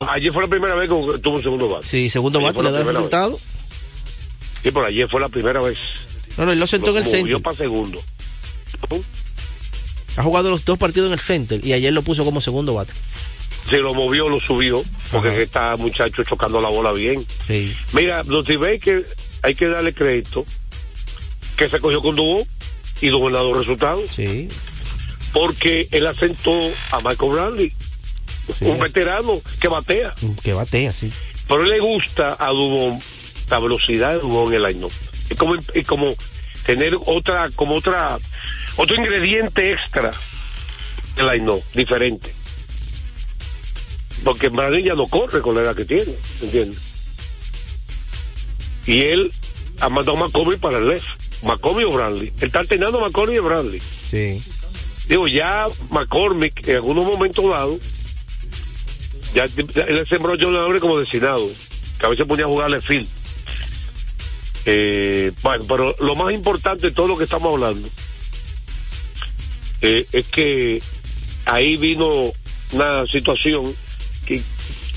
[0.00, 1.86] Ayer fue la primera vez que tuvo un segundo bate.
[1.86, 3.30] Sí, segundo Ayer bate le da el resultado.
[3.32, 3.40] vez.
[4.62, 5.78] Sí, pero ayer fue la primera vez.
[6.36, 7.40] No, no, él lo sentó en el centro.
[7.40, 7.98] para segundo.
[10.18, 12.92] Ha jugado los dos partidos en el center y ayer lo puso como segundo bate.
[13.70, 15.38] Se lo movió, lo subió, porque Ajá.
[15.38, 17.24] está muchacho chocando la bola bien.
[17.46, 17.74] Sí.
[17.94, 19.04] Mira, Dusty Baker,
[19.42, 20.44] hay que darle crédito
[21.56, 22.46] que se cogió con Dubó
[23.00, 24.46] y Dubó le ha dado resultados, Sí.
[25.32, 26.52] porque él asentó
[26.92, 27.72] a Michael Bradley,
[28.54, 30.14] sí un es- veterano que batea.
[30.42, 31.10] Que batea, sí.
[31.48, 32.98] Pero le gusta a Dubón
[33.50, 34.88] la velocidad de Dubón en el line
[35.30, 36.14] Es como, es como
[36.64, 38.18] tener otra, como otra,
[38.76, 40.10] otro ingrediente extra
[41.16, 42.32] del line diferente.
[44.24, 46.78] Porque Bradley ya no corre con la edad que tiene, ¿entiendes?
[48.86, 49.32] Y él
[49.80, 51.06] ha mandado a McCormick para el left.
[51.42, 52.32] McCormick o Bradley.
[52.40, 53.80] Él está alternando a McCormick y Bradley.
[53.80, 54.42] Sí.
[55.08, 57.78] Digo, ya McCormick en algunos momentos dados,
[59.36, 61.46] ya, ya él sembró John como destinado,
[61.98, 63.06] que a veces ponía a jugarle field.
[64.64, 67.88] Eh, bueno, pero lo más importante de todo lo que estamos hablando
[69.82, 70.82] eh, es que
[71.44, 72.32] ahí vino
[72.72, 73.62] una situación
[74.26, 74.40] que,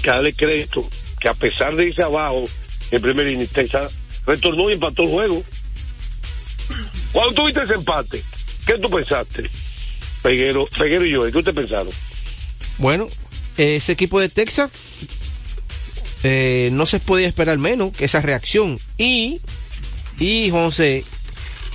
[0.01, 0.87] que darle crédito,
[1.19, 2.45] que a pesar de irse abajo
[2.91, 5.43] en primer inning, Texas retornó y empató el juego.
[7.11, 8.23] Cuando tuviste ese empate,
[8.65, 9.49] ¿qué tú pensaste?
[10.23, 11.93] Peguero, Peguero y yo, ¿qué ustedes pensaron?
[12.77, 13.07] Bueno,
[13.59, 14.71] ese equipo de Texas
[16.23, 18.79] eh, no se podía esperar menos que esa reacción.
[18.97, 19.39] Y,
[20.19, 21.03] y José,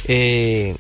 [0.07, 0.75] eh,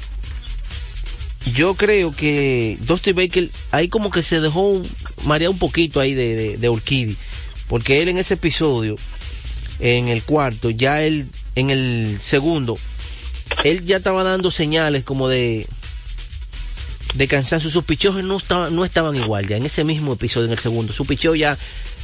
[1.55, 4.83] yo creo que Dusty Baker ahí como que se dejó
[5.25, 7.17] marear un poquito ahí de, de, de Urquidy.
[7.69, 8.97] Porque él en ese episodio,
[9.81, 12.79] en el cuarto, ya él, en el segundo,
[13.65, 15.67] él ya estaba dando señales como de
[17.15, 17.71] de cansancio.
[17.71, 20.93] Sus picheos no estaban, no estaban igual ya en ese mismo episodio, en el segundo.
[20.93, 21.53] Su picheo ya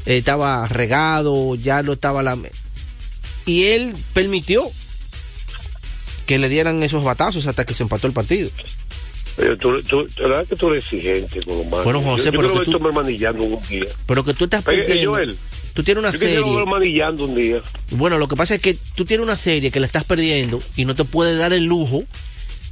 [0.06, 2.38] eh, estaba regado, ya lo estaba la...
[3.46, 4.64] Y él permitió
[6.26, 8.50] que le dieran esos batazos hasta que se empató el partido.
[9.39, 11.68] Oye, tú, tú, la verdad que tú eres exigente con.
[11.70, 13.86] Bueno, José, yo, yo pero que tú- manillando un día.
[14.06, 15.10] Pero que tú estás Oye, perdiendo.
[15.12, 15.36] Joel,
[15.72, 16.34] Tú tienes una yo serie.
[16.36, 17.62] verlo manillando un día.
[17.92, 20.84] Bueno, lo que pasa es que tú tienes una serie que la estás perdiendo y
[20.84, 22.02] no te puedes dar el lujo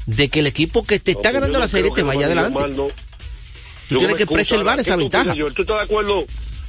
[0.08, 2.26] de que el equipo que te está No, ganando yo no la serie te vaya
[2.26, 2.58] adelante.
[2.58, 2.88] mal, no.
[2.88, 5.34] Tú Yo tienes que preservar ¿qué esa ventaja.
[5.36, 5.54] Joel?
[5.54, 6.24] ¿Tú estás de acuerdo?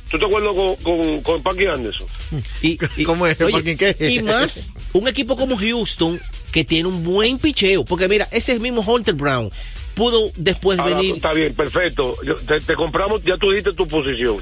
[0.09, 2.07] ¿Tú estás de acuerdo con, con, con Packy Anderson?
[2.61, 3.37] Y, y- ¿Cómo es?
[3.99, 6.19] y más un equipo como Houston
[6.51, 7.85] que tiene un buen picheo.
[7.85, 9.49] Porque mira, ese mismo Hunter Brown
[9.95, 11.15] pudo después Ahora, venir.
[11.15, 12.15] está bien, perfecto.
[12.23, 14.37] Yo- te, te compramos, ya tú dijiste tu posición.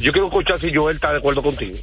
[0.00, 1.76] Yo quiero escuchar si Joel está de acuerdo contigo.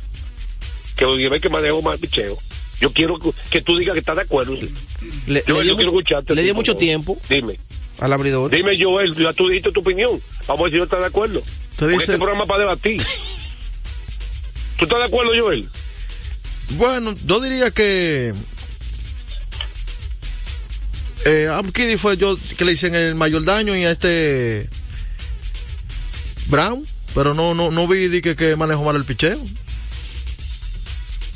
[0.95, 2.37] Que ve que manejo más picheo.
[2.79, 3.17] Yo quiero
[3.49, 4.53] que, tú digas que estás de acuerdo.
[4.53, 6.33] Le, Joel, le dio, yo quiero escucharte.
[6.35, 7.59] le dio mucho tiempo Dime.
[7.99, 8.49] al abridor.
[8.51, 10.11] Dime, Joel, ya tú dijiste tu opinión.
[10.47, 11.41] Vamos a ver si yo está de acuerdo.
[11.77, 13.01] Porque dice- este programa es para debatir.
[14.77, 15.67] ¿Tú estás de acuerdo, Joel?
[16.77, 18.33] Bueno, yo diría que
[21.25, 24.69] eh, a Urquidy fue yo que le hice el mayor daño y a este
[26.47, 29.39] Brown, pero no no no vi di que, que manejó mal el picheo.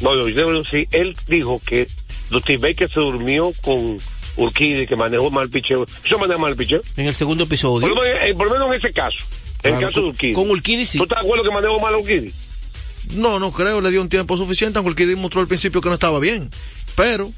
[0.03, 1.88] No, yo, yo- sí, él dijo que
[2.30, 3.97] Dusty Baker se durmió con
[4.38, 5.86] Urquidi, que manejó mal picheo.
[6.06, 6.81] Eso maneja mal el picheo.
[6.97, 7.88] En el segundo Por episodio.
[7.88, 9.18] lo, menos, eh, por lo menos en ese caso.
[9.63, 10.34] En el caso de Urquidi.
[10.34, 10.97] con Urquidy sí.
[10.97, 12.34] ¿Tú estás de acuerdo que manejó mal a Urquidi?
[13.16, 15.96] No, no creo, le dio un tiempo suficiente, aunque Urquidy mostró al principio que no
[15.96, 16.50] estaba bien.
[16.96, 17.31] Pero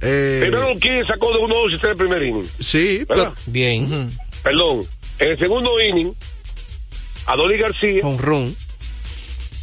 [0.00, 2.46] eh, Primero Urquidi sacó de 1-2 y está en el primer inning.
[2.60, 4.10] sí, pero Bien.
[4.42, 4.86] Perdón.
[5.18, 6.12] En el segundo inning,
[7.26, 8.54] Adoli García, Con Ron.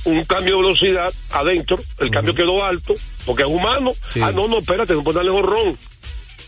[0.06, 2.94] Un cambio de velocidad adentro, el cambio quedó alto,
[3.26, 3.92] porque es humano.
[4.14, 4.20] Sí.
[4.22, 5.78] Ah, no, no, espérate, no puedes darle jorrón.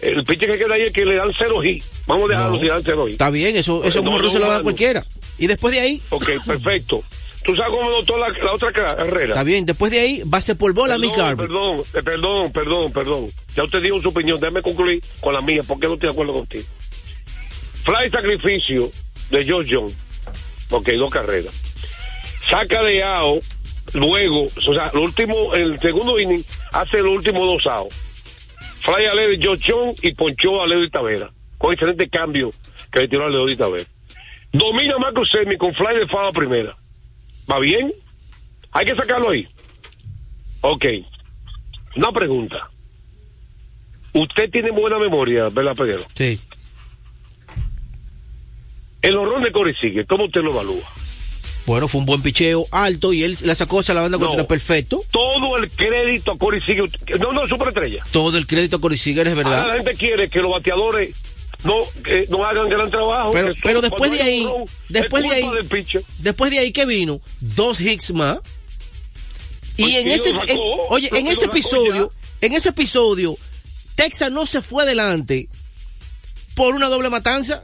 [0.01, 1.83] El pitcher que queda ahí es que le dan cero hit.
[2.05, 2.61] Vamos a dejarlo No.
[2.61, 3.13] si dan cero hit.
[3.13, 5.03] Está bien, eso, eso No, se lo da cualquiera.
[5.38, 7.01] Y después de ahí, Ok, perfecto.
[7.45, 9.27] ¿Tú sabes cómo notó la, la otra carrera?
[9.27, 11.47] está bien, después de ahí, base por bola, Perdón, Garvey.
[11.47, 13.27] perdón, eh, perdón, perdón, perdón.
[13.55, 16.33] Ya usted dijo su opinión, déjame concluir con la mía, porque no estoy de acuerdo
[16.33, 16.63] contigo.
[17.83, 18.91] Fly sacrificio
[19.29, 19.94] de George John,
[20.71, 21.53] ok, dos carreras.
[22.50, 23.39] Saca de AO,
[23.94, 26.44] luego, o sea, el último, el segundo inning,
[26.74, 27.89] hace los últimos dos AO.
[27.89, 32.51] Fly a George John y ponchó a Leo y Tavera, con excelente cambio
[32.92, 33.86] que le tiró a Leo y Tavera.
[34.51, 36.75] Domina Marcus Semi con Fly de Fava primera.
[37.51, 37.92] ¿Va bien?
[38.71, 39.47] Hay que sacarlo ahí.
[40.62, 40.86] Ok.
[41.95, 42.69] Una pregunta.
[44.13, 46.06] Usted tiene buena memoria, ¿verdad, Pedro?
[46.13, 46.39] Sí.
[49.01, 50.83] El horror de Corey sigue, ¿cómo usted lo evalúa?
[51.65, 54.27] Bueno, fue un buen picheo alto y él la sacó a la banda No.
[54.27, 55.03] contra perfecto.
[55.12, 56.83] Todo el crédito a Corey sigue.
[57.19, 58.03] No, no, superestrella.
[58.12, 59.75] Todo el crédito a Corey Seager es Ahora la verdad.
[59.77, 61.15] gente quiere que los bateadores
[61.63, 63.31] no, que no hagan gran trabajo.
[63.31, 64.47] Pero- que después de ahí,
[64.89, 66.06] después es de ahí-.
[66.19, 67.19] Después de ahí, ¿qué vino?
[67.39, 68.39] Dos hits más
[69.77, 70.59] Y en Y ese, sacó, en-
[70.89, 72.11] oye, en ese episodio,
[72.41, 73.38] en ese episodio,
[73.95, 75.50] Texas no se fue adelante
[76.53, 77.63] por una doble matanza.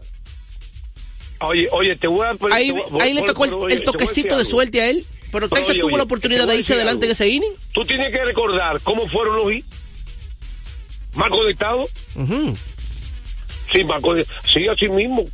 [1.43, 2.35] Oye, oye, te voy a...
[2.51, 5.05] Ahí, te voy- ahí le tocó el, toquecito de suerte a él.
[5.31, 7.53] Pero Texas tuvo oye, la oportunidad de irse adelante en ese inning.
[7.73, 9.67] Tú tienes que recordar cómo fueron los hits.
[11.13, 11.89] Más conectados.
[12.15, 12.55] Ujú.
[13.71, 14.41] Sí, más conectados.
[14.51, 15.25] Sí, así mismo.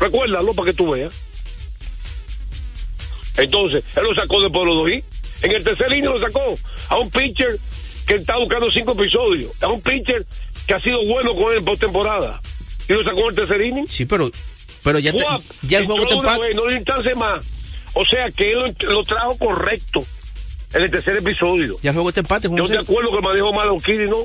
[0.00, 1.12] Recuérdalo para que tú veas.
[3.36, 5.06] Entonces, él lo sacó después de los dos hits.
[5.42, 6.54] En el tercer inning lo sacó
[6.88, 7.56] a un pitcher
[8.06, 9.50] que está buscando cinco episodios.
[9.62, 10.26] A un pitcher
[10.66, 12.40] que ha sido bueno con él en postemporada.
[12.88, 13.86] Y lo sacó en el tercer inning.
[13.86, 14.30] Sí, pero,
[14.84, 15.24] pero ya, te-
[15.62, 17.44] ya el juego de una no le instancia más.
[17.94, 20.04] O sea que él lo, lo trajo correcto
[20.74, 21.76] en el tercer episodio.
[21.82, 24.18] Ya el juego está empate, Yo te acuerdo que manejó mal O'Keefe, ¿no?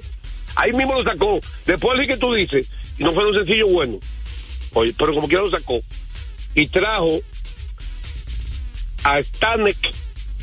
[0.55, 1.39] Ahí mismo lo sacó.
[1.65, 3.99] Después hit que tú dices, y no fue un sencillo bueno.
[4.73, 5.79] Oye, pero como quiera lo sacó.
[6.55, 7.19] Y trajo
[9.03, 9.77] a Stanek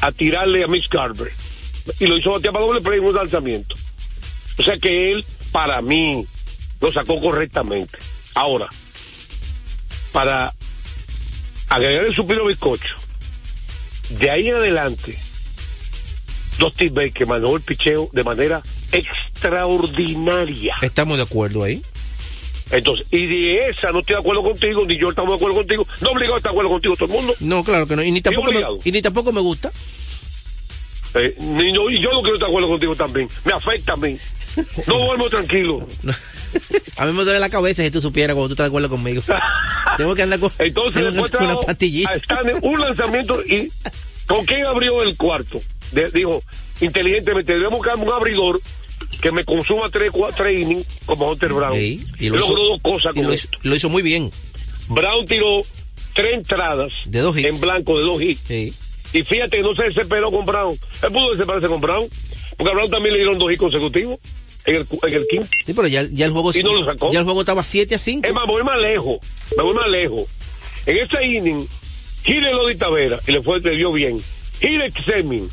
[0.01, 1.31] a tirarle a Miss Garber.
[2.01, 3.75] Y lo hizo batear para doble play en un lanzamiento.
[4.59, 6.27] O sea que él, para mí,
[6.81, 7.99] lo sacó correctamente.
[8.35, 8.69] Ahora,
[10.17, 10.55] para
[11.69, 12.95] agregar el supino bizcocho,
[14.09, 15.15] de ahí en adelante,
[16.59, 20.75] Dusty Baker manejó el picheo de manera extraordinaria.
[20.81, 21.83] Estamos de acuerdo ahí.
[22.71, 25.87] Entonces, y de esa no estoy de acuerdo contigo, ni yo estamos de acuerdo contigo,
[26.01, 27.35] no obligado a estar de acuerdo contigo todo el mundo.
[27.41, 28.03] No, claro que no.
[28.03, 29.71] Y ni tampoco, me, y ni tampoco me gusta.
[31.13, 33.29] Eh, ni y yo no quiero estar de acuerdo contigo también.
[33.45, 34.19] Me afecta a mí.
[34.87, 35.87] No duermo tranquilo.
[36.97, 39.23] A mí me duele la cabeza si tú supieras cuando tú estás de acuerdo conmigo.
[39.99, 42.13] Tengo que andar con, Entonces, después que- con una pastillita.
[42.63, 43.71] un lanzamiento y
[44.27, 45.59] ¿con quién abrió el cuarto?
[45.93, 46.43] De- dijo,
[46.81, 48.61] inteligentemente, debemos buscar un abridor
[49.21, 51.77] que me consuma tres, cua- tres innings como Hunter Brown.
[51.77, 53.49] Sí, y logró dos cosas con lo esto.
[53.59, 54.31] hizo, lo hizo muy bien.
[54.89, 55.63] Brown tiró
[56.15, 57.47] tres entradas De dos hits.
[57.49, 58.41] en blanco de dos hits.
[58.47, 58.73] Sí.
[59.13, 60.77] Y fíjate, no se desesperó con Brown.
[61.03, 62.07] Él pudo desesperarse con Brown.
[62.57, 64.19] Porque a Brown también le dieron dos hits consecutivos
[64.67, 65.49] en el, en el quinto.
[65.65, 67.13] Sí, pero ya, ya el juego ¿Y no lo sacó?
[67.13, 68.29] ya el juego estaba 7 a 5.
[68.29, 69.19] Es más, voy más lejos.
[69.57, 70.25] Me voy más lejos.
[70.87, 71.67] En ese inning,
[72.25, 74.21] Gire Lodi Tavera, y le fue, le dio bien.
[74.61, 75.49] Gire Xemin.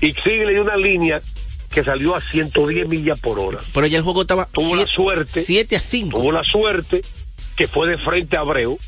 [0.00, 1.22] Y Xemin le dio una línea
[1.70, 3.60] que salió a 110 millas por hora.
[3.72, 5.40] Pero ya el juego estaba Tuvo la suerte.
[5.40, 6.18] 7 a 5.
[6.18, 7.02] Tuvo la suerte
[7.56, 8.78] que fue de frente a Abreu,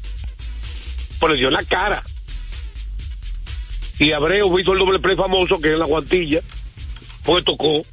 [1.21, 2.03] pero le dio la cara.
[3.99, 6.41] Y Abreu hizo el doble play famoso que es la guantilla,
[7.25, 7.85] porque tocó.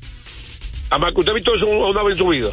[0.90, 2.50] Además, que usted ha visto eso una vez en su vida.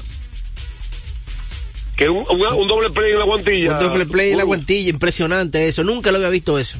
[1.97, 3.73] Que un, un doble play en la guantilla.
[3.73, 4.57] Un doble play en la Guru.
[4.57, 5.83] guantilla, impresionante eso.
[5.83, 6.77] Nunca lo había visto eso.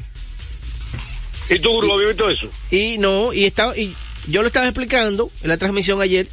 [1.49, 2.49] ¿Y tú, Guru, habías visto eso?
[2.69, 3.95] Y no, y estaba, y
[4.27, 6.27] yo lo estaba explicando en la transmisión ayer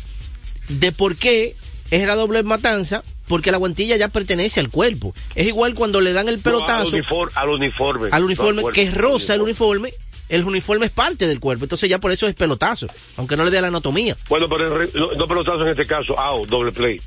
[0.69, 1.55] de por qué
[1.91, 5.15] es la doble matanza, porque la guantilla ya pertenece al cuerpo.
[5.35, 8.09] Es igual cuando le dan el pelotazo No, al, uniforme, al uniforme.
[8.12, 9.94] al uniforme No que es rosa el uniforme,
[10.29, 12.87] el uniforme es parte del cuerpo, entonces ya por eso es pelotazo,
[13.17, 14.17] aunque no le dé la anatomía.
[14.29, 17.00] Bueno, pero re- no, no pelotazo en este caso, out, doble play.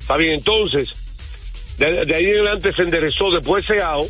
[0.00, 0.94] Está bien, entonces,
[1.78, 4.08] de, de ahí en adelante se enderezó, después ese out,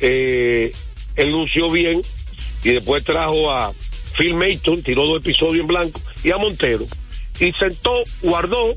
[0.00, 0.72] eh,
[1.16, 2.02] él lució bien,
[2.64, 3.72] y después trajo a
[4.18, 6.86] Phil Mayton, tiró dos episodios en blanco, y a Montero,
[7.38, 8.72] y sentó, guardó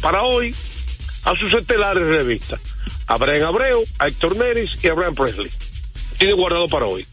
[0.00, 0.54] para hoy
[1.24, 2.58] a sus estelares de revista,
[3.06, 5.50] a Brian Abreu, a Héctor Neris y a Brian Presley.
[6.20, 7.06] Tiene guardado para hoy.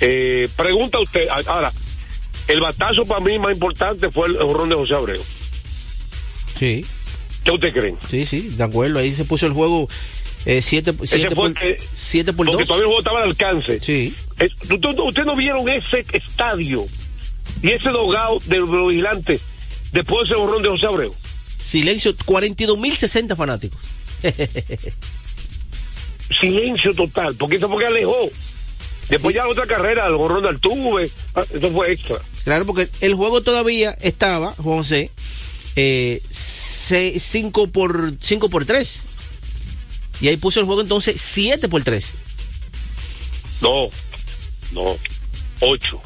[0.00, 1.72] Eh, pregunta usted, ahora,
[2.48, 5.22] el batazo para mí más importante fue el jorrón de José Abreu.
[6.58, 6.84] Sí,
[7.44, 7.96] ¿Qué usted creen?
[8.08, 9.88] sí, sí, de acuerdo, ahí se puso el juego
[10.44, 12.66] 7 Ese fue por, que- siete por Porque 2.
[12.66, 13.78] todavía el juego estaba al alcance.
[13.80, 16.84] Sí, Es- ¿Ustedes usted no vieron ese estadio
[17.62, 19.38] y ese dogado del vigilante
[19.92, 21.14] después de ese jorrón de José Abreu?
[21.60, 23.80] silencio, 42.060 fanáticos.
[26.34, 28.30] Silencio total, porque eso fue que alejó.
[29.08, 32.16] Después ya la otra carrera, el jorrón de Altuve, ah, eso fue extra.
[32.44, 35.10] Claro, porque el juego todavía estaba, Juan José,
[35.76, 39.04] 5 por 5 por 3.
[40.20, 42.12] Y ahí puso el juego entonces 7 por 3.
[43.60, 43.88] No,
[44.72, 44.98] no,
[45.60, 46.00] ocho.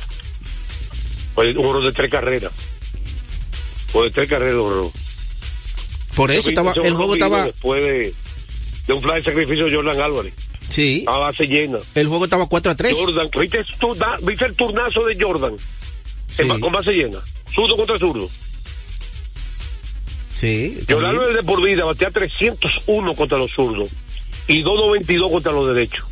[1.35, 2.53] Fue un jorrón de tres carreras.
[3.89, 4.93] Fue de tres carreras jorrón.
[6.15, 8.15] Por eso estaba, el juego estaba, Después de,
[8.87, 10.35] de un fly de sacrificio de Jordan Álvarez.
[10.69, 11.79] sí, A base llena.
[11.95, 12.95] el juego estaba 4 a 3.
[12.95, 15.57] Jordan, ¿viste, el turna- ¿viste el turnazo de Jordan?
[16.29, 17.19] Sí, En con base llena.
[17.53, 18.29] Zurdo contra zurdo.
[20.37, 20.79] sí.
[20.89, 21.11] Jordan.
[21.11, 23.91] Álvarez de por vida batea 301 contra los zurdos
[24.49, 26.05] y 292 contra los derechos.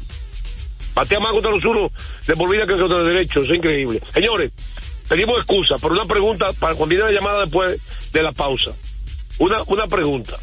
[0.95, 1.91] Batea más contra los zurdos
[2.27, 3.49] de por vida que contra los derechos.
[3.51, 4.01] Es increíble.
[4.13, 4.53] Señores,
[5.09, 7.79] pedimos excusa por una pregunta para cuando viene la llamada después
[8.13, 8.73] de la pausa.
[9.39, 10.39] Una, una pregunta.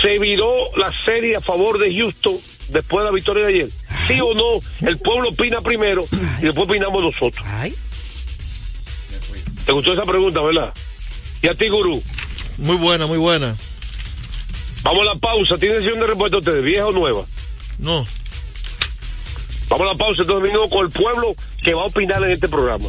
[0.00, 2.36] ¿Se viró la serie a favor de Houston
[2.68, 3.68] después de la victoria de ayer?
[4.08, 6.04] sí o no, el pueblo opina primero
[6.40, 7.44] y después opinamos nosotros.
[9.64, 10.72] ¿Te gustó esa pregunta, verdad?
[11.40, 12.02] ¿Y a ti, Gurú?
[12.58, 13.54] Muy buena, muy buena.
[14.82, 15.56] Vamos a la pausa.
[15.58, 17.24] ¿Tiene sesión de respuesta ustedes, vieja o nueva?
[17.78, 18.06] No.
[19.68, 22.48] Vamos a la pausa, entonces venimos con el pueblo que va a opinar en este
[22.48, 22.88] programa.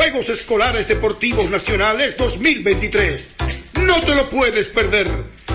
[0.00, 3.28] Juegos Escolares Deportivos Nacionales 2023.
[3.82, 5.06] No te lo puedes perder.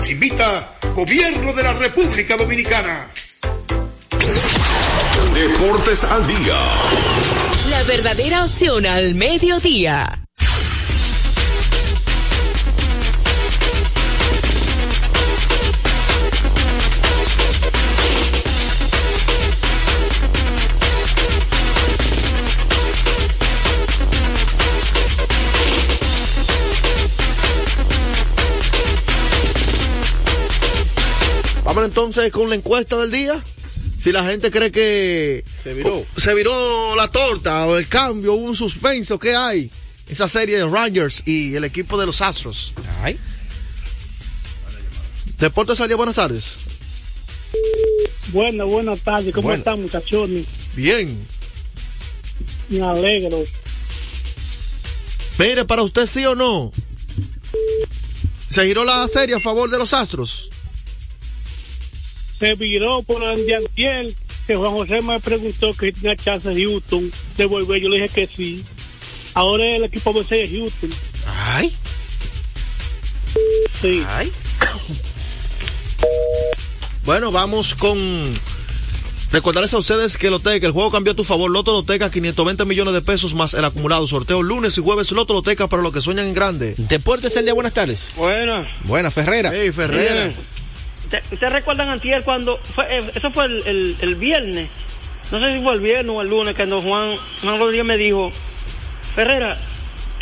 [0.08, 3.10] Invita Gobierno de la República Dominicana.
[5.34, 6.60] Deportes al día.
[7.70, 10.25] La verdadera opción al mediodía.
[31.76, 33.38] Vamos entonces con la encuesta del día.
[33.98, 36.06] Si la gente cree que Se viró.
[36.16, 39.70] se viró la torta o el cambio, hubo un suspenso, ¿qué hay?
[40.08, 42.72] Esa serie de Rangers y el equipo de los Astros.
[43.02, 43.18] Ay.
[45.38, 46.56] Deportes al día, buenas tardes.
[48.28, 49.34] Buenas, buenas tardes.
[49.34, 49.58] ¿Cómo Bueno.
[49.58, 50.46] están, muchachones?
[50.74, 51.26] Bien.
[52.70, 53.38] Me alegro.
[55.38, 56.72] Mire, para usted sí o no.
[58.48, 60.48] ¿Se giró la serie a favor de los Astros?
[62.38, 64.06] Se viró por el de antier,
[64.46, 67.80] que Juan José me preguntó que si tenía chance de Houston de volver.
[67.80, 68.64] Yo le dije que sí.
[69.34, 70.90] Ahora el equipo a ser Houston.
[71.46, 71.72] Ay.
[73.80, 74.02] Sí.
[74.08, 74.30] Ay.
[77.04, 77.98] Bueno, vamos con.
[79.32, 81.50] Recordarles a ustedes que Loteca, el juego cambió a tu favor.
[81.50, 84.06] Loto Loteca, 520 millones de pesos más el acumulado.
[84.06, 86.74] Sorteo lunes y jueves Loto Loteca para los que sueñan en grande.
[86.78, 88.12] Deportes al día, buenas tardes.
[88.16, 89.50] Bueno, Buena, Ferrera.
[89.52, 90.28] Hey, Ferrera.
[90.28, 90.55] ¿te-
[91.32, 94.68] ¿ustedes recuerdan antier cuando fue, eh, eso fue el, el- viernes?
[95.32, 98.30] No sé si fue el viernes o el lunes cuando Juan, Juan Rodríguez me dijo,
[99.14, 99.56] Ferrera,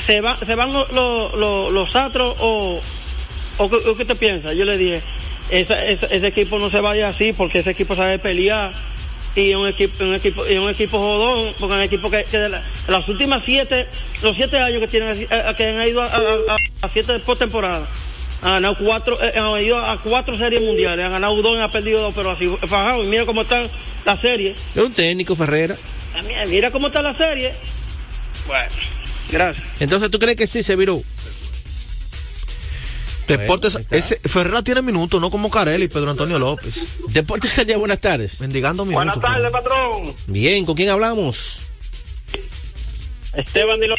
[0.06, 2.80] ¿se, va, se van los, los, los, astros o,
[3.58, 4.54] o, qué- te piensas?
[4.56, 5.02] Yo le dije,
[5.50, 8.72] ese equipo no se vaya así porque ese equipo sabe pelear
[9.36, 12.24] y es un equipo, un equipo, es un equipo jodón, porque es un equipo que,
[12.24, 13.88] de la- las últimas siete,
[14.22, 17.88] los siete años que tienen, eh, que han ido a, a, a- a siete postemporadas,
[18.44, 21.72] han ganado cuatro, eh, han ido a cuatro series mundiales, han ganado dos y han
[21.72, 23.68] perdido dos, pero así fajado, y mira cómo están
[24.04, 25.74] las series, Es un técnico, Ferrera.
[26.12, 27.54] También, mira cómo está la serie.
[28.46, 28.70] Bueno,
[29.30, 29.66] gracias.
[29.80, 31.02] Entonces, ¿tú crees que sí se viró?
[33.26, 36.74] Deportes, Bueno, ese, Ferrera tiene minutos, no como Carelli y Pedro Antonio López.
[37.08, 38.42] Deportes al día, buenas tardes.
[38.42, 39.06] Mendigando minutos.
[39.06, 40.14] Buenas tardes, patrón.
[40.26, 41.60] Bien, ¿con quién hablamos?
[43.32, 43.94] Esteban Dilo.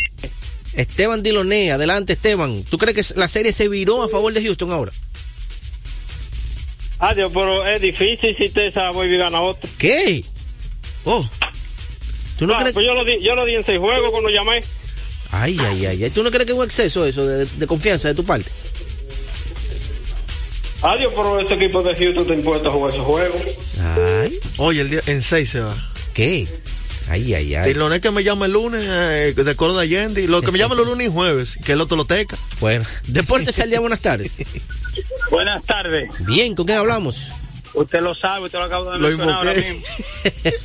[0.75, 2.63] Esteban Diloné, adelante Esteban.
[2.65, 4.91] ¿Tú crees que la serie se viró a favor de Houston ahora?
[7.00, 9.70] Adiós, pero es difícil si te sabe y gana otro.
[9.77, 10.24] ¿Qué?
[11.03, 11.27] Oh.
[12.39, 12.74] ¿Tú no Ah, crees?
[12.74, 14.62] pues yo lo, di, yo lo di en seis juegos cuando llamé.
[15.32, 16.10] Ay, ay, ay, ay.
[16.10, 18.50] ¿Tú no crees que es un exceso eso de, de confianza de tu parte?
[20.82, 23.41] Adiós, pero este equipo de Houston está impuesto a jugar esos juegos.
[23.98, 24.39] Ay.
[24.58, 25.75] Oye, el día, en seis se va.
[26.13, 26.48] ¿Qué?
[27.10, 27.74] Ay, ay, Y ay.
[27.74, 30.58] lo que me llama el lunes, eh, de Coro de Allende, y lo que me
[30.58, 32.38] llama los lunes y jueves, que es Loto Loteca.
[32.60, 34.38] Bueno, Deportes al día, buenas tardes.
[35.30, 36.10] Buenas tardes.
[36.26, 37.28] Bien, ¿con quién hablamos?
[37.74, 39.82] Usted lo sabe, usted lo acabo de Lo mencionar ahora mismo.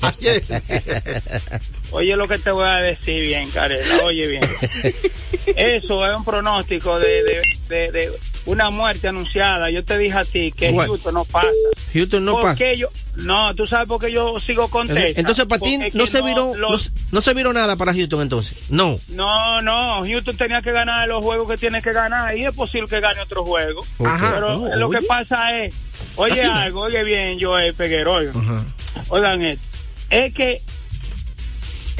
[1.92, 4.42] Oye lo que te voy a decir bien, Carela, oye bien.
[5.56, 8.12] Eso es un pronóstico de, de, de, de
[8.47, 9.70] una muerte anunciada.
[9.70, 10.73] Yo te dije a ti que.
[10.73, 11.49] Houston no pasa.
[11.92, 12.73] Houston no ¿Por pasa.
[12.75, 12.88] yo?
[13.16, 15.18] No, tú sabes por qué yo sigo contento.
[15.20, 18.23] Entonces, para ti no se viró, los- no, se- no se viró nada para Houston
[18.23, 18.56] entonces.
[18.70, 18.99] No.
[19.09, 22.88] No, no, Houston tenía que ganar los juegos que tiene que ganar y es posible
[22.88, 23.85] que gane otro juego.
[24.04, 24.32] Ajá.
[24.35, 25.75] Pero lo que pasa es,
[26.16, 28.64] oye Así algo, oye bien, Joel Peguero, oigan,
[29.09, 29.64] oigan esto,
[30.11, 30.62] es que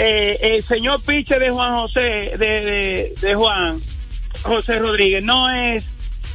[0.02, 3.78] eh, el señor Piche de Juan José, de, de, de Juan
[4.42, 5.85] José Rodríguez, no es,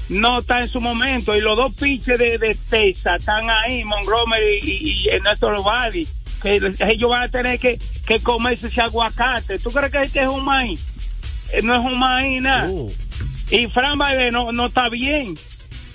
[0.10, 4.60] no está en su momento y los dos piches de, de Texas están ahí, Montgomery
[4.62, 4.72] y,
[5.06, 6.08] y Ernesto Lovalli,
[6.42, 9.58] que ellos van a tener que, que comerse ese aguacate.
[9.58, 10.86] ¿Tú crees que este es un maíz?
[11.54, 12.70] Eh, No es un maíz nada.
[12.72, 12.88] Oh.
[13.50, 15.36] Y Fran Baile no, no está bien.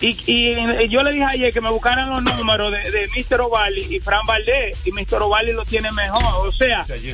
[0.03, 3.43] Y, y, yo le dije ayer que me buscaran los números de, de Mr.
[3.43, 5.23] Ovalli y Fran Valdés, y Mr.
[5.23, 6.49] Ovalli lo tiene mejor.
[6.49, 7.13] O sea, eh,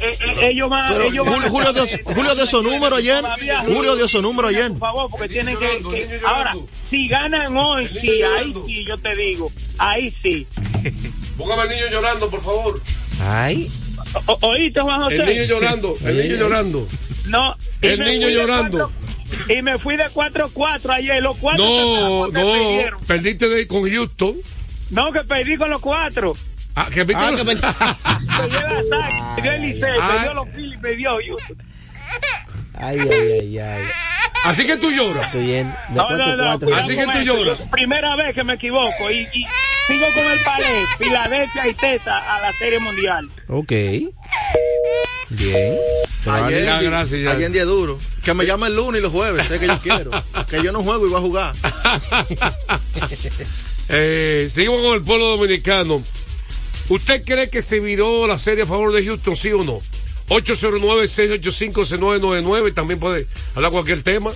[0.00, 1.00] eh, ellos van.
[1.02, 3.22] Ellos Julio, Julio, dio, Julio dio su número ayer.
[3.66, 4.68] Julio dio su número ayer.
[4.70, 5.78] Por favor, porque tienen que.
[5.78, 6.54] que ahora,
[6.88, 9.52] si ganan hoy, sí, ahí sí, yo te digo.
[9.78, 10.46] Ahí sí.
[11.36, 12.80] Póngame al niño llorando, por favor.
[13.20, 13.70] Ay.
[14.26, 15.16] O, oíste, Juan José.
[15.16, 16.88] El niño llorando, el niño llorando.
[17.26, 17.56] No.
[17.82, 18.90] El niño llorando.
[19.48, 21.22] Y me fui de 4-4 ayer.
[21.22, 22.98] Los cuatro no, no.
[23.06, 24.34] Perdiste de, con Houston.
[24.90, 26.36] No, que perdí con los cuatro.
[26.74, 27.60] Ah, que perdí Ah, con que los...
[29.36, 30.12] Me dio el Licey, Ah.
[30.16, 31.56] me dio los Phillies, me dio Houston.
[32.74, 33.82] Ay, ay, ay, ay.
[34.44, 35.26] Así que tú lloras.
[35.26, 35.72] Estoy bien.
[35.90, 36.64] No, no, no, 4-4.
[36.64, 37.58] cuidado Así que tú lloras.
[37.70, 39.44] Primera vez que me equivoco y, y
[39.86, 43.28] sigo con el palé, Filadelfia y Tesa a la Serie Mundial.
[43.48, 43.70] Ok.
[45.30, 45.76] Bien.
[46.26, 47.30] Ayer, Ya, gracias, ya.
[47.30, 47.98] ayer en día duro.
[48.24, 50.10] Que me llame el lunes y los jueves, sé que yo quiero.
[50.50, 51.54] que yo no juego y voy a jugar.
[53.88, 56.02] eh, seguimos con el pueblo dominicano.
[56.88, 59.80] ¿Usted cree que se viró la serie a favor de Houston, sí o no?
[60.32, 64.32] 809-685-6999, también puede hablar cualquier tema.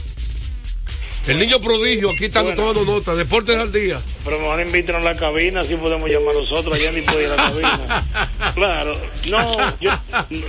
[1.26, 2.62] El niño prodigio, aquí están Bueno.
[2.62, 3.14] tomando nota.
[3.16, 4.00] Deportes al día.
[4.24, 6.78] Pero mejor invítenos a la cabina, así podemos llamar nosotros.
[6.78, 8.04] Allá ni puede ir a la cabina.
[8.54, 8.96] Claro,
[9.28, 9.90] no, yo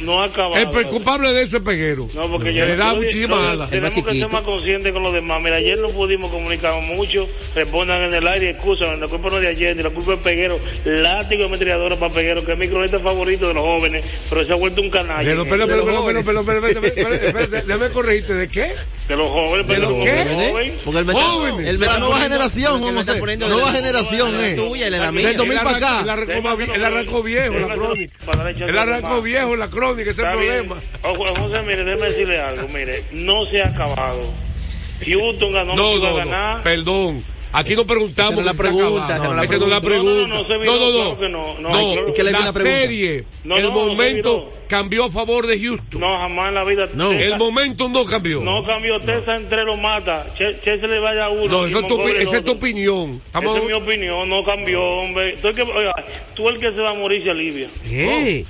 [0.01, 0.55] no ha acabado.
[0.79, 2.07] El culpable de eso es Peguero.
[2.13, 3.67] No, porque Que ya le da no, muchísima no, ala.
[3.67, 5.41] Tenemos que ser más conscientes con los demás.
[5.41, 7.27] Mira, ayer no pudimos comunicar mucho.
[7.55, 8.99] Respondan en el aire, excusan.
[8.99, 10.59] La culpa no es de ayer, ni la culpa es Peguero.
[10.85, 14.53] Látigo de metralladora para Peguero, que es mi cronista favorito de los jóvenes, pero se
[14.53, 15.23] ha vuelto un canalla.
[15.23, 16.93] Pero, pero, pero, pero, pero, pero, pero, pero, pero,
[17.33, 18.73] pero, pero, déjame corregirte, ¿de qué?
[19.07, 20.73] De los jóvenes, ¿De los jóvenes.
[20.83, 24.55] Porque el metal, el metal nueva generación, vamos a Nueva generación, eh.
[24.55, 26.01] Tuya, la De 2000 para acá.
[26.75, 28.17] El arranco viejo, la crónica.
[28.65, 30.77] El arranco viejo, la crónica, ese es el problema.
[31.03, 32.67] Oh, José, mire, déjeme decirle algo.
[32.67, 34.21] Mire, no se ha acabado.
[35.05, 36.63] Houston ganó, no, no, ganar.
[36.63, 37.23] Perdón.
[37.57, 38.33] Aquí no preguntamos.
[38.33, 40.27] Esa no la pregunta, esa no Esa no la pregunta.
[40.27, 40.91] No, no, no, No, viró, no, no.
[40.91, 41.59] claro que no.
[41.59, 42.09] No, No, claro.
[42.09, 45.47] ¿Y qué le viene la serie, No, el no, no se momento cambió a favor
[45.47, 45.99] de Houston.
[45.99, 46.87] No, jamás en la vida.
[46.93, 47.11] No.
[47.11, 48.41] El momento no cambió.
[48.41, 48.99] No cambió.
[48.99, 50.27] Tesa entre lo mata.
[50.37, 51.47] Che, Che se le vaya a uno.
[51.47, 53.19] No, y eso es tu, esa es tu opinión.
[53.25, 53.55] Estamos...
[53.55, 54.29] Esa es mi opinión.
[54.29, 55.35] No cambió, hombre.
[55.41, 55.93] Tú el que, oiga,
[56.35, 57.67] tú el que se va a morir se alivia.
[57.83, 58.45] ¿Qué?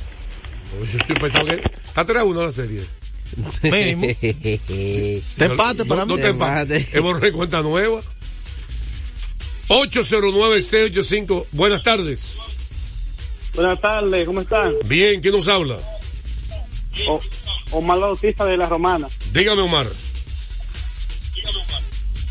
[1.07, 2.81] Yo pensaba que está 3 a 1 la serie.
[3.63, 4.07] Mínimo.
[4.19, 6.13] Te Te empate para no, mí.
[6.15, 6.85] No te empate.
[6.93, 8.01] Hemos borrado cuenta nueva.
[9.67, 11.45] 809-685.
[11.51, 12.39] Buenas tardes.
[13.53, 14.75] Buenas tardes, ¿cómo están?
[14.85, 15.77] Bien, ¿quién nos habla?
[17.07, 17.19] O,
[17.71, 19.07] Omar Bautista de la Romana.
[19.33, 19.87] Dígame, Omar.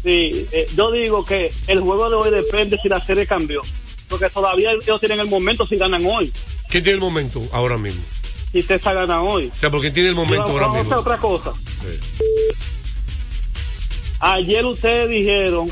[0.02, 3.60] Sí, eh, yo digo que el juego de hoy depende si la serie cambió.
[4.08, 6.32] Porque todavía ellos tienen el momento si ganan hoy.
[6.68, 8.02] ¿Quién tiene el momento ahora mismo?
[8.52, 9.50] Si Tesa gana hoy.
[9.52, 11.00] O sea, porque tiene el momento ahora vamos a hacer mismo.
[11.00, 11.52] otra cosa.
[14.20, 15.70] Ayer ustedes dijeron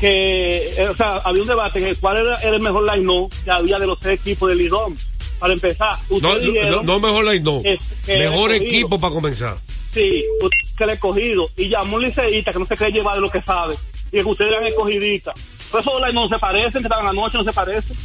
[0.00, 3.28] que, eh, o sea, había un debate en el cuál era, era el mejor line
[3.44, 4.96] que había de los tres equipos del Lidón.
[5.38, 7.60] Para empezar, No, no, no mejor line, no.
[7.60, 9.56] Mejor escogido- equipo para comenzar.
[9.92, 11.50] Sí, usted que le he cogido.
[11.56, 13.74] Y llamó un liceísta que no se cree llevar de lo que sabe.
[14.12, 15.34] Y que ustedes eran escogidistas.
[15.70, 17.96] Por eso los no se parecen, que estaban anoche, no se parecen.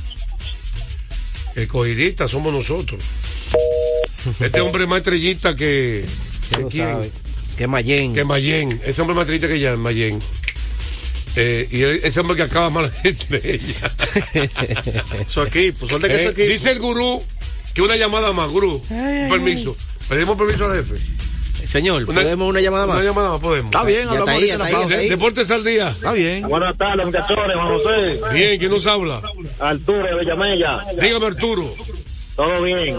[1.56, 3.02] Escogidistas somos nosotros.
[4.40, 6.06] Este hombre es más estrellita que.
[6.50, 6.88] Que quién?
[6.90, 7.12] sabe.
[7.58, 8.14] Que Mayen.
[8.14, 8.72] Que Mayen.
[8.86, 10.22] Ese hombre es más estrellita que ya, Mayen.
[11.36, 13.90] Eh, y ese hombre que acaba mal estrella.
[15.28, 16.48] Su equipo, suerte que Eh, su equipo.
[16.50, 17.24] dice el gurú
[17.74, 18.82] que una llamada más, gurú.
[18.90, 19.76] Permiso.
[20.10, 20.96] Pedimos permiso al jefe.
[21.66, 22.98] Señor, Una- ¿podemos una llamada más?
[22.98, 23.74] Una llamada más, podemos.
[23.74, 25.90] Está bien, Ya hablamos está ahí, ahorita ahí, Deportes al día.
[25.90, 26.42] Está bien.
[26.50, 28.20] Buenas tardes, muchachos, Juan José.
[28.34, 29.22] Bien, ¿quién nos habla?
[29.60, 30.84] Arturo de Villamella.
[31.00, 31.74] Dígame, Arturo.
[32.36, 32.98] Todo bien.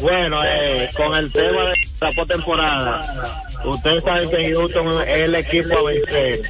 [0.00, 5.78] Bueno, eh, con el tema de la postemporada, ustedes saben que Houston es el equipo
[5.78, 6.40] a vencer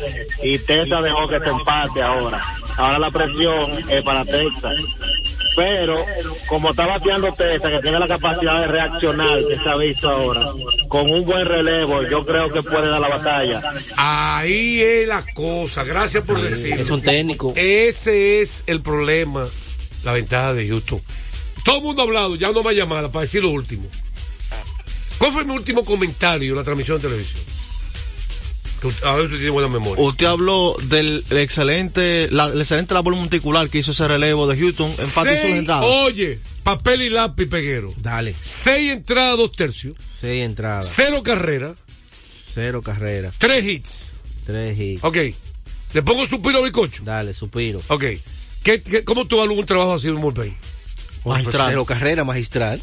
[0.42, 2.42] y Texas dejó que se empate ahora.
[2.76, 4.74] Ahora la presión es para Texas.
[5.56, 5.94] Pero
[6.46, 10.46] como está bateando Texas, que tiene la capacidad de reaccionar, que se ha visto ahora,
[10.88, 13.60] con un buen relevo, yo creo que puede dar la batalla.
[13.96, 15.82] Ahí es la cosa.
[15.84, 16.82] Gracias por decirlo.
[16.82, 17.52] Es un técnico.
[17.56, 19.46] Ese es el problema,
[20.04, 21.02] la ventaja de Houston.
[21.64, 23.86] Todo el mundo ha hablado, ya no más llamada para decir lo último.
[25.20, 27.42] ¿Cuál fue mi último comentario en la transmisión de televisión?
[29.04, 30.02] A ver si usted tiene buena memoria.
[30.02, 34.90] Usted habló del excelente, la, el excelente labor monticular que hizo ese relevo de Houston.
[34.96, 35.84] Sus Seis, entradas.
[35.86, 37.90] oye, papel y lápiz, peguero.
[37.98, 38.34] Dale.
[38.40, 39.94] Seis entradas, dos tercios.
[40.10, 40.90] Seis entradas.
[40.96, 41.76] Cero carreras,
[42.54, 43.34] Cero carreras.
[43.36, 44.14] tres hits.
[44.46, 45.04] Tres hits.
[45.04, 45.16] Ok.
[45.92, 47.02] Le pongo suspiro a bicocho.
[47.04, 47.82] Dale, suspiro.
[47.88, 48.04] Ok.
[48.62, 50.56] ¿Qué, qué, cómo tú evalúas un trabajo así en un bullpen?
[51.26, 51.68] Magistral.
[51.68, 52.80] Cero carrera magistral.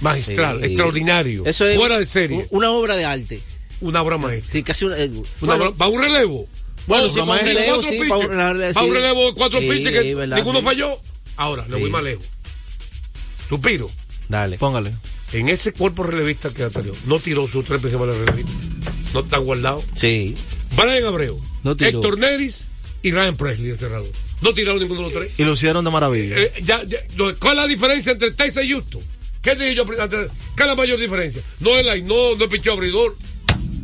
[0.00, 0.66] Magistral, Sí.
[0.66, 1.44] extraordinario.
[1.46, 2.46] Eso es fuera de serie.
[2.50, 3.40] Una obra de arte.
[3.80, 4.52] Una obra maestra.
[4.52, 5.24] Sí, casi una, eh, Una
[5.56, 6.48] bueno, obra- ¿Va un relevo?
[6.86, 8.08] Bueno, sí, pero para un relevo, sí, pitches.
[8.08, 10.64] para un relevo, de cuatro Sí, pitches que verdad, ninguno sí.
[10.64, 10.98] falló.
[11.36, 12.24] Ahora, le voy más lejos.
[13.48, 13.90] Tupiro,
[14.28, 14.58] Dale.
[14.58, 14.94] Póngale.
[15.32, 18.54] en ese cuerpo relevista que anterior, no tiró sus tres principales relevistas.
[19.14, 19.84] No están guardados.
[19.94, 20.36] Sí.
[20.76, 21.90] Brian Abreu, No tiró.
[21.90, 22.66] Héctor Neris
[23.02, 24.10] y Ryan Presley, el cerrador.
[24.40, 25.32] No tiraron ninguno de los tres.
[25.38, 26.36] Y lo hicieron de maravilla.
[26.38, 26.80] Eh, ya,
[27.38, 29.02] ¿Cuál es la diferencia entre Texas y Houston?
[29.42, 30.02] ¿Qué digo yo?
[30.02, 30.28] antes?
[30.56, 31.42] ¿Qué es la mayor diferencia?
[31.60, 33.16] No es la no, no es picheo abridor.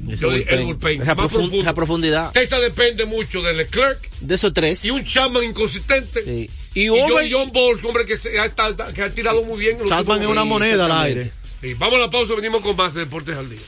[0.07, 1.03] Yo el bullpen.
[1.03, 2.31] Esa, más esa profundidad.
[2.33, 4.85] Texas depende mucho de Leclerc De esos tres.
[4.85, 6.23] y un Chapman inconsistente.
[6.23, 6.51] Sí.
[6.75, 9.73] Y, Y John, John Balls, hombre, que, se ha, ta- que ha tirado muy bien.
[9.77, 11.33] en los Chapman es una moneda al aire.
[11.61, 13.59] Sí, vamos a la pausa, venimos con más de Deportes al Día.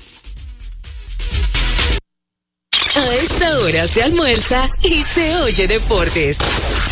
[2.95, 6.39] A esta hora se almuerza y se oye deportes.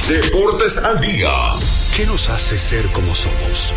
[0.09, 1.31] Deportes al día.
[1.97, 3.73] ¿Qué nos hace ser como somos?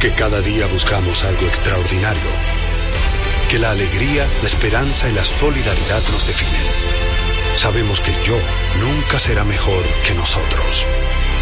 [0.00, 2.30] Que cada día buscamos algo extraordinario.
[3.50, 6.62] Que la alegría, la esperanza y la solidaridad nos definen.
[7.56, 8.38] Sabemos que yo
[8.80, 10.86] nunca será mejor que nosotros.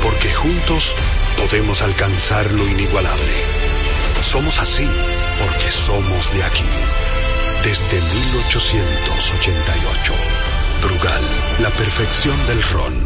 [0.03, 0.97] Porque juntos
[1.37, 3.45] podemos alcanzar lo inigualable.
[4.23, 4.89] Somos así
[5.39, 6.65] porque somos de aquí.
[7.63, 10.15] Desde 1888.
[10.83, 11.25] Brugal,
[11.61, 13.06] la perfección del ron.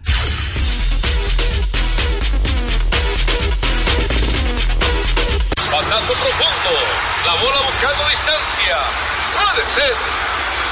[5.91, 6.71] Pasazo profundo.
[7.25, 8.77] La bola buscando distancia.
[9.35, 9.93] Puede ser.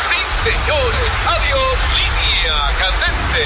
[0.08, 1.10] Sí, señores.
[1.28, 1.76] Adiós.
[1.98, 3.44] Línea candente.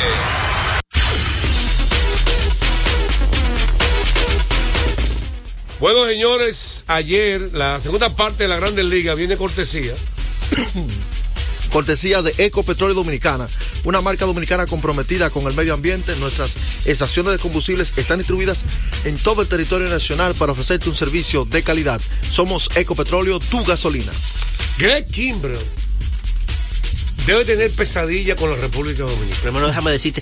[5.80, 9.94] Bueno, señores, ayer la segunda parte de la Grandes Ligas viene cortesía.
[11.74, 13.48] Cortesía de Ecopetróleo Dominicana,
[13.84, 16.16] una marca dominicana comprometida con el medio ambiente.
[16.18, 16.56] Nuestras
[16.86, 18.64] estaciones de combustibles están distribuidas
[19.06, 22.00] en todo el territorio nacional para ofrecerte un servicio de calidad.
[22.22, 24.12] Somos Ecopetróleo, tu gasolina.
[24.78, 25.58] Greg Kimbrell
[27.26, 29.42] debe tener pesadilla con la República Dominicana.
[29.42, 30.22] Primero déjame decirte,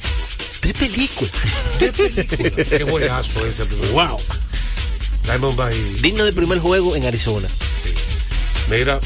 [0.62, 1.34] tres películas.
[1.78, 2.70] Tres películas.
[2.70, 3.66] Qué juegazo ese.
[3.92, 4.18] Wow.
[5.26, 7.50] Diamondback Digno de primer juego en Arizona.
[8.70, 9.02] Mira,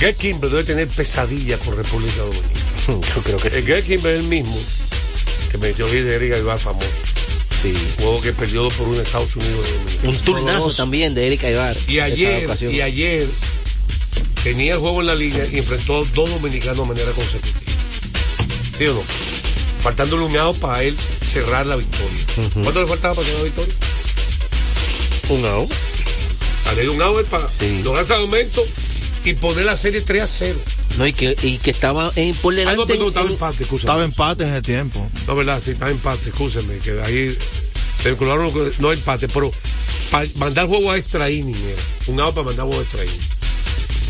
[0.00, 2.56] Greg Kimbrell debe tener pesadilla con República Dominicana.
[3.14, 4.58] Yo creo que El Greg Kimbrell es el mismo
[5.50, 6.86] que metió líder Erika Ibar famoso.
[7.62, 7.72] Sí.
[7.98, 9.66] Juego que perdió por en Estados Unidos.
[9.68, 10.08] y Dominicana.
[10.10, 11.76] Un turnazo también de Erika Ibar.
[11.88, 13.26] Y ayer, y ayer
[14.44, 17.60] tenía el juego en la línea y enfrentó a dos dominicanos de manera consecutiva.
[18.78, 19.02] ¿Sí o no?
[19.82, 22.18] Faltándole un out para él cerrar la victoria.
[22.54, 23.74] ¿Cuánto le faltaba para cerrar la victoria?
[25.30, 25.70] Un out.
[26.66, 27.80] Darle un out para Sí.
[27.82, 28.64] lograr salvamento
[29.30, 30.58] y poner la serie 3 a 0.
[30.98, 32.76] No, y que, y que estaba en, por Ah, delante.
[32.80, 33.80] no, perdón, estaba en- empate, excúsame.
[33.80, 35.10] Estaba empate en ese tiempo.
[35.26, 37.36] No, verdad, sí, estaba empate, escúcheme, que ahí
[38.02, 39.52] se vincularon, no empate, pero
[40.10, 41.82] para mandar juego a extra inning, era.
[42.12, 43.20] un out para mandar juego a extra inning.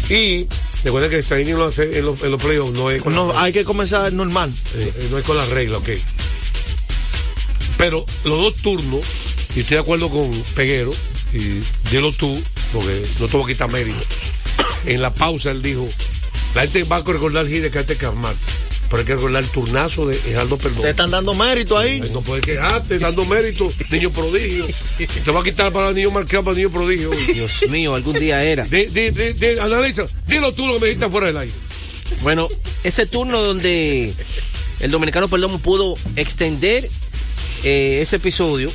[0.09, 0.47] Y
[0.85, 3.33] recuerden que extra inning lo hace en los, en los playoffs, no es con No,
[3.33, 4.53] la, hay que comenzar normal.
[4.77, 5.89] eh, eh, no es con la regla, ok.
[7.79, 9.01] Pero los dos turnos,
[9.55, 10.95] y estoy de acuerdo con Peguero,
[11.33, 12.41] y dilo tú,
[12.73, 13.99] porque no voy a quitar mérito.
[14.87, 15.87] En la pausa él dijo,
[16.55, 18.39] la gente va a recordar el hit de Cate Marte,
[18.89, 20.83] pero hay que recordar el turnazo de Geraldo Perdón.
[20.83, 22.01] Te están dando mérito ahí.
[22.13, 24.65] No puedes quejarte, dando mérito, niño prodigio.
[25.25, 27.11] Te va a quitar para el niño marcado para el niño prodigio.
[27.35, 28.65] Dios mío, algún día era.
[28.65, 31.53] De, de, de, de- analiza, dilo tú lo que me dijiste fuera del aire.
[32.23, 32.49] Bueno,
[32.85, 34.15] ese turno donde
[34.81, 36.89] el dominicano Perdomo pudo extender
[37.65, 38.71] eh, ese episodio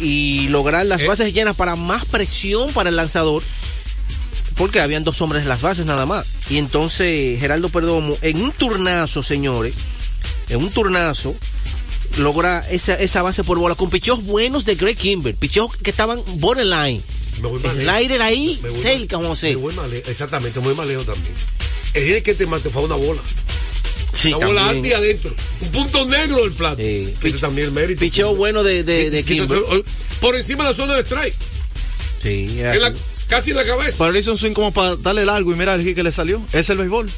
[0.00, 1.06] y lograr las Eh.
[1.06, 3.42] bases llenas para más presión para el lanzador,
[4.56, 6.26] porque habían dos hombres en las bases nada más.
[6.50, 9.74] Y entonces Geraldo Perdomo, en un turnazo, señores,
[10.48, 11.34] en un turnazo,
[12.18, 16.20] logra esa, esa base por bola con picheos buenos de Greg Kimber, picheos que estaban
[16.36, 17.02] borderline.
[17.42, 19.48] Me voy más El aire era ahí, Me voy cerca, más- José.
[19.50, 19.74] me voy
[20.06, 21.34] exactamente, muy mal lejos también.
[21.94, 23.20] El hit que te mató fue una bola.
[24.12, 24.84] Sí, una bola también.
[24.84, 25.34] alta y adentro.
[25.60, 26.76] Un punto negro del plato.
[26.76, 27.12] Sí.
[27.22, 27.98] Ese también el mérito.
[28.00, 29.58] Picheo bueno de, de, Kimber.
[30.20, 31.34] Por encima de la zona de strike.
[32.22, 32.92] Sí, En la-
[33.28, 33.98] casi en la cabeza.
[33.98, 36.12] Pero le hizo un swing como para darle largo y mira el hit que le
[36.12, 36.42] salió.
[36.52, 37.10] Es el béisbol.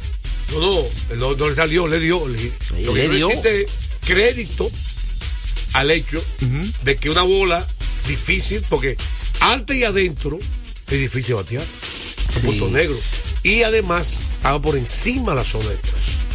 [0.53, 0.85] No, no,
[1.17, 2.27] no, no le salió, le dio.
[2.29, 2.53] Le,
[2.85, 3.29] lo le que dio.
[3.29, 3.67] existe
[4.07, 4.71] crédito
[5.73, 6.23] al hecho
[6.83, 7.67] de que una bola
[8.07, 8.97] difícil, porque
[9.41, 10.39] alta y adentro
[10.89, 11.63] es difícil batear.
[12.33, 12.41] Sí.
[12.47, 12.97] punto negro.
[13.43, 15.95] Y además estaba por encima de la zona de tres.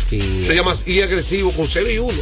[0.09, 0.43] Sí.
[0.45, 2.13] Se llama y agresivo con 0 y 1.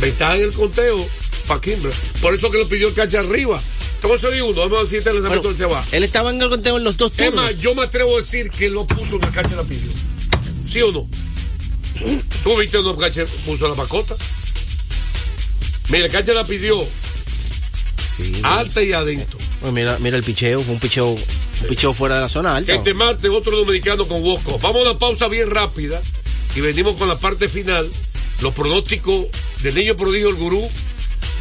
[0.00, 1.06] Ventaja en el conteo
[1.46, 1.92] para Kimber.
[2.20, 3.60] Por eso que lo pidió el cacha arriba.
[4.02, 5.84] Como 0 y 1, vamos a decirte el lanzamiento Bueno, del va.
[5.92, 7.44] Él estaba en el conteo en los dos Es turnos.
[7.44, 9.90] más, yo me atrevo a decir que lo puso en el cacha la pidió.
[10.66, 11.08] ¿Sí o no?
[12.42, 14.16] ¿Tú viste donde el cacha puso la macota?
[15.90, 16.80] Mira, el cacha la pidió
[18.16, 19.38] Sí, alta y adentro.
[19.72, 22.72] Mira, mira el picheo, fue un picheo, un picheo fuera de la zona alta.
[22.74, 24.58] Este martes otro dominicano con Bosco.
[24.62, 26.00] Vamos a una pausa bien rápida
[26.54, 27.88] y venimos con la parte final,
[28.40, 29.26] los pronósticos
[29.62, 30.66] del niño prodigio, el gurú,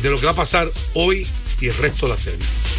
[0.03, 1.25] de lo que va a pasar hoy
[1.61, 2.78] y el resto de la serie.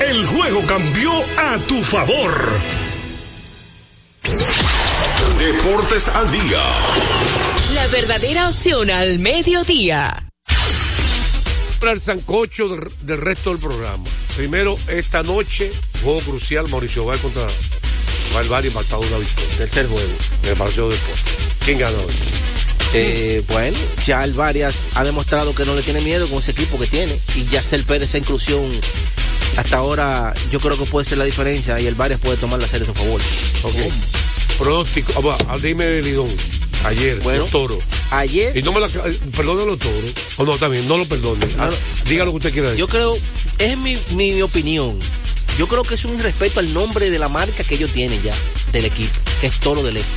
[0.09, 2.51] el juego cambió a tu favor.
[5.37, 6.63] Deportes al día.
[7.73, 10.29] La verdadera opción al mediodía.
[11.79, 14.03] Para el sancocho del, del resto del programa.
[14.35, 15.71] Primero, esta noche,
[16.03, 17.47] juego crucial, Mauricio Val contra
[18.33, 19.57] Valvar y empatado una victoria.
[19.57, 20.09] Tercer juego.
[20.43, 21.23] En el Palacio de Deportes.
[21.65, 21.91] ¿Quién hoy?
[22.93, 26.77] Eh, bueno, ya el Varias ha demostrado que no le tiene miedo con ese equipo
[26.79, 27.17] que tiene.
[27.35, 28.69] Y Yacel Pérez, esa inclusión,
[29.57, 32.67] hasta ahora yo creo que puede ser la diferencia y el Varias puede tomar la
[32.67, 33.21] serie a su favor.
[33.63, 33.75] Ok.
[34.57, 35.13] Pronóstico.
[35.15, 36.27] Ah, va, dime de Lidón.
[36.85, 37.39] Ayer, Bueno.
[37.41, 37.77] los toros.
[38.11, 38.87] Ayer, Y no me la.
[38.87, 40.11] Perdone los toros.
[40.37, 41.45] O no, también, no lo perdone.
[41.59, 41.69] Ah,
[42.07, 42.79] diga lo que usted quiera decir.
[42.79, 43.15] yo creo,
[43.59, 44.97] es mi, mi, mi opinión.
[45.57, 48.33] Yo creo que es un irrespeto al nombre de la marca que ellos tienen ya,
[48.71, 49.11] del equipo,
[49.41, 50.09] que es Toro del Este.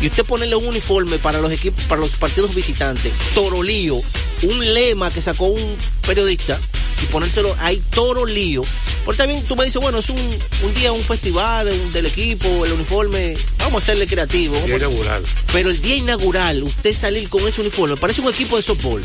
[0.00, 4.00] Y usted ponerle un uniforme para los equipos, para los partidos visitantes, Toro Lío,
[4.42, 6.58] un lema que sacó un periodista,
[7.02, 8.62] y ponérselo ahí Toro Lío.
[9.04, 12.64] Porque también tú me dices, bueno, es un, un día, un festival un- del equipo,
[12.64, 14.52] el uniforme, vamos a hacerle creativo.
[14.54, 15.22] vamos Día a- inaugural.
[15.52, 19.02] Pero el día inaugural, usted salir con ese uniforme, parece un equipo de softball.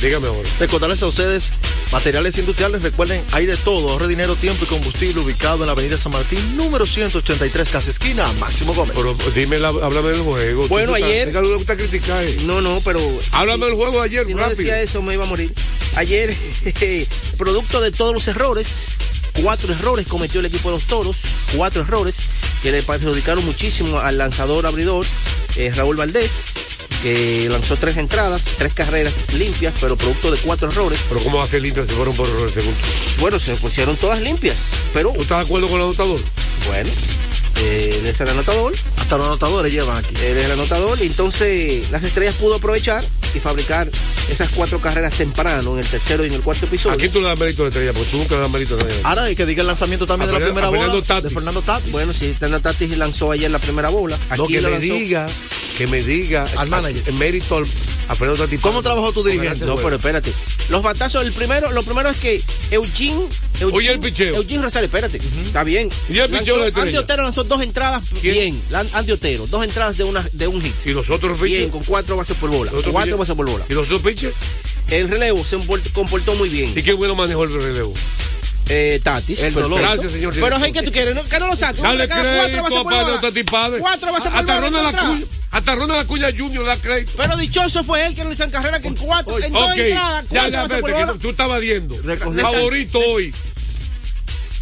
[0.00, 0.48] Dígame ahora.
[0.60, 1.50] Recordarles a ustedes,
[1.90, 5.98] materiales industriales, recuerden, hay de todo, ahorre dinero, tiempo y combustible, ubicado en la avenida
[5.98, 8.92] San Martín, número 183, casa esquina, Máximo Gómez.
[8.96, 10.68] Pero dime, la- háblame del juego.
[10.68, 12.22] Bueno, ayer- Diga lo que usted critica.
[12.22, 12.38] eh.
[12.44, 13.00] No, no, pero.
[13.32, 14.58] Háblame del juego ayer, Si no rápido.
[14.58, 15.52] decía eso, me iba a morir.
[15.96, 16.32] Ayer,
[17.40, 18.98] producto de todos los errores,
[19.42, 21.16] cuatro errores cometió el equipo de los toros,
[21.56, 22.26] cuatro errores
[22.62, 25.06] que le perjudicaron muchísimo al lanzador abridor,
[25.56, 26.52] eh, Raúl Valdés,
[27.02, 31.00] que lanzó tres entradas, tres carreras limpias, pero producto de cuatro errores.
[31.08, 32.74] Pero ¿cómo va a ser limpio si fueron por errores según?
[33.20, 34.56] Bueno, se pusieron todas limpias,
[34.92, 35.10] pero.
[35.14, 36.20] ¿Tú estás de acuerdo con el anotador?
[36.66, 36.90] Bueno,
[37.60, 38.72] él es el anotador.
[38.96, 40.14] Hasta los anotadores llevan aquí.
[40.24, 40.98] Él es el anotador.
[41.00, 43.02] Y entonces las estrellas pudo aprovechar
[43.34, 43.88] y fabricar
[44.30, 46.94] esas cuatro carreras temprano en el tercero y en el cuarto episodio.
[46.94, 47.92] ¿A quién tú le das mérito a la estrella?
[47.92, 48.94] Porque tú nunca le das mérito a nadie.
[49.04, 51.24] Ahora hay que diga el lanzamiento también A de la primera a bola Fernando Tatis.
[51.24, 51.92] de Fernando Tatis.
[51.92, 54.16] Bueno, sí, Fernando Tatis lanzó ayer la primera bola.
[54.30, 55.26] Aquí No, que me lanzó- diga,
[55.78, 56.44] que me diga.
[56.56, 57.02] Al manager.
[57.06, 57.64] En mérito al,
[58.08, 58.60] a Fernando Tatis.
[58.60, 59.64] ¿Cómo trabajó tu dirigente?
[59.64, 60.32] No, pero espérate.
[60.68, 63.26] Los batazos, el primero, lo primero es que Eugene.
[63.60, 64.36] Eugene Oye, el picheo.
[64.36, 65.18] Eugene Rosario, espérate.
[65.44, 65.88] Está bien.
[66.08, 66.86] ¿Y el picheo de la estrella?
[66.88, 68.58] Andy Otero lanzó dos entradas ¿Quién?
[68.70, 68.88] bien.
[68.94, 70.74] Andy Otero, dos entradas de, una, de un hit.
[70.86, 71.72] ¿Y los otros Bien, pitchers?
[71.72, 72.70] con cuatro bases por bola.
[72.70, 73.64] ¿Los otros Cuatro bases por bola.
[73.68, 74.34] ¿Y los otros pitchers?
[74.88, 75.58] El relevo se
[75.92, 76.72] comportó muy bien.
[76.74, 77.92] ¿Y qué bueno manejó el relevo?
[78.72, 79.38] Eh, Tatis.
[79.40, 79.68] El perfecto.
[79.68, 79.80] dolor.
[79.80, 81.24] Gracias, señor Pero hay que tú quieres, ¿no?
[81.24, 81.82] que no lo saques.
[81.82, 83.80] Dale Cada cuatro crédito bases a por bola.
[83.80, 85.18] Cuatro bases por Hasta bola.
[85.50, 87.12] Hasta Ronald Acuña Junior le da crédito.
[87.16, 89.76] Pero dichoso fue él que no le hicieron carrera que en cuatro, en dos Ok,
[89.78, 91.18] entradas, ya, cuatro ya, bases por espérate, que bola.
[91.20, 91.96] tú, estabas viendo.
[92.40, 93.34] Favorito hoy.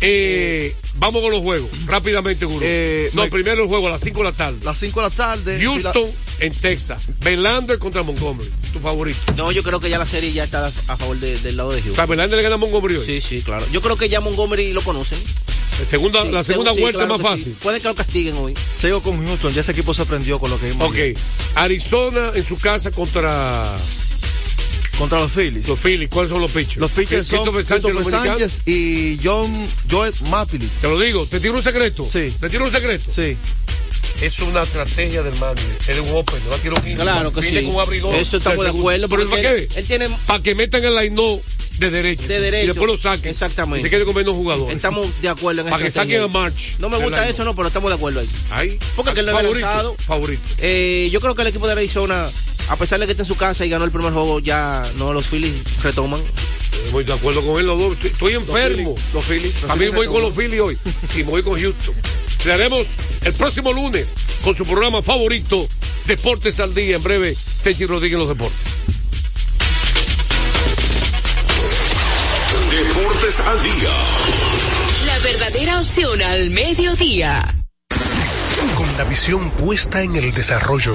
[0.01, 2.61] Eh, vamos con los juegos, rápidamente, Guru.
[2.63, 4.59] Eh, no, me- primero el juego a las 5 de la tarde.
[4.65, 5.61] Las 5 de la tarde.
[5.63, 6.05] Houston
[6.41, 7.03] en Texas.
[7.21, 8.49] Verlander contra Montgomery.
[8.73, 9.19] Tu favorito.
[9.37, 11.83] No, yo creo que ya la serie ya está a favor de- del lado de
[11.83, 12.07] Houston.
[12.09, 13.05] Verlander le gana a Montgomery hoy.
[13.05, 13.65] Sí, sí, claro.
[13.73, 15.19] Yo creo que ya Montgomery lo conocen.
[15.79, 17.45] La segunda, Sí, la segunda sí, vuelta claro es más que sí.
[17.45, 17.57] fácil.
[17.63, 18.55] Puede que lo castiguen hoy.
[18.77, 20.89] Sigo con Houston, ya ese equipo se aprendió con lo que vimos.
[20.89, 20.97] Ok.
[21.55, 23.77] Arizona en su casa contra
[24.99, 25.69] Contra los Phillies.
[25.69, 26.09] los Phillies.
[26.09, 26.79] ¿Cuáles son los pitchers?
[26.79, 28.29] Los pitchers son Christopher Sánchez, Christopher.
[28.29, 30.69] Sánchez y John Joel Mapili.
[30.81, 32.05] Te lo digo, te tiro un secreto.
[32.11, 32.35] Sí.
[32.41, 33.05] Te tiro un secreto.
[33.15, 33.37] Sí.
[34.21, 35.79] Es una estrategia del manager.
[35.87, 37.67] Él es un open, le va a tirar un Claro que Viene sí.
[37.67, 38.15] con un abridor.
[38.17, 39.09] Eso estamos de acuerdo.
[39.09, 39.69] Pero ¿para qué?
[39.77, 40.09] él tiene.
[40.27, 41.15] Para que metan el line
[41.79, 42.27] de derecho.
[42.27, 42.65] De derecho.
[42.65, 43.31] Y después lo saquen.
[43.31, 43.83] Exactamente.
[43.83, 44.75] Se quede con menos jugadores.
[44.75, 46.77] Estamos de acuerdo en Para que saquen a March.
[46.79, 48.29] No me gusta eso, no, pero estamos de acuerdo ahí.
[48.51, 48.79] Ahí.
[48.97, 49.97] Porque que él no favorito, lanzado.
[49.99, 50.43] favorito.
[50.59, 52.29] Eh, yo creo que el equipo de Arizona,
[52.69, 55.13] a pesar de que está en su casa y ganó el primer juego, ya no
[55.13, 56.21] los Phillies retoman.
[56.85, 57.93] Estoy de acuerdo con él los dos.
[57.93, 58.97] Estoy, estoy enfermo.
[59.15, 59.55] Los Phillies.
[59.63, 60.79] los También Phillies voy con los Phillies hoy.
[61.15, 61.95] Y me voy con Houston.
[62.45, 62.87] Le haremos
[63.25, 65.67] el próximo lunes con su programa favorito,
[66.07, 66.97] Deportes al Día.
[66.97, 68.59] En breve, Techi Rodríguez en los deportes.
[72.71, 73.91] Deportes al día.
[75.07, 77.55] La verdadera opción al mediodía.
[78.77, 80.95] Con la visión puesta en el desarrollo,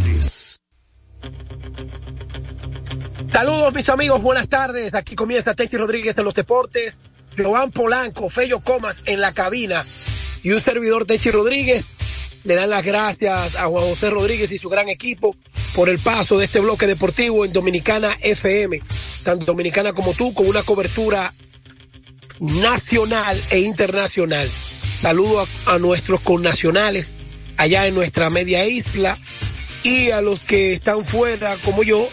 [3.31, 4.93] Saludos mis amigos, buenas tardes.
[4.93, 6.95] Aquí comienza Techi Rodríguez en los deportes.
[7.37, 9.85] Joan Polanco, Fello Comas en la cabina
[10.43, 11.85] y un servidor Techi Rodríguez.
[12.43, 15.35] Le dan las gracias a Juan José Rodríguez y su gran equipo
[15.75, 18.81] por el paso de este bloque deportivo en Dominicana FM,
[19.23, 21.33] tanto dominicana como tú, con una cobertura
[22.39, 24.49] nacional e internacional.
[24.99, 27.09] Saludo a, a nuestros connacionales
[27.57, 29.17] allá en nuestra media isla
[29.83, 32.09] y a los que están fuera como yo,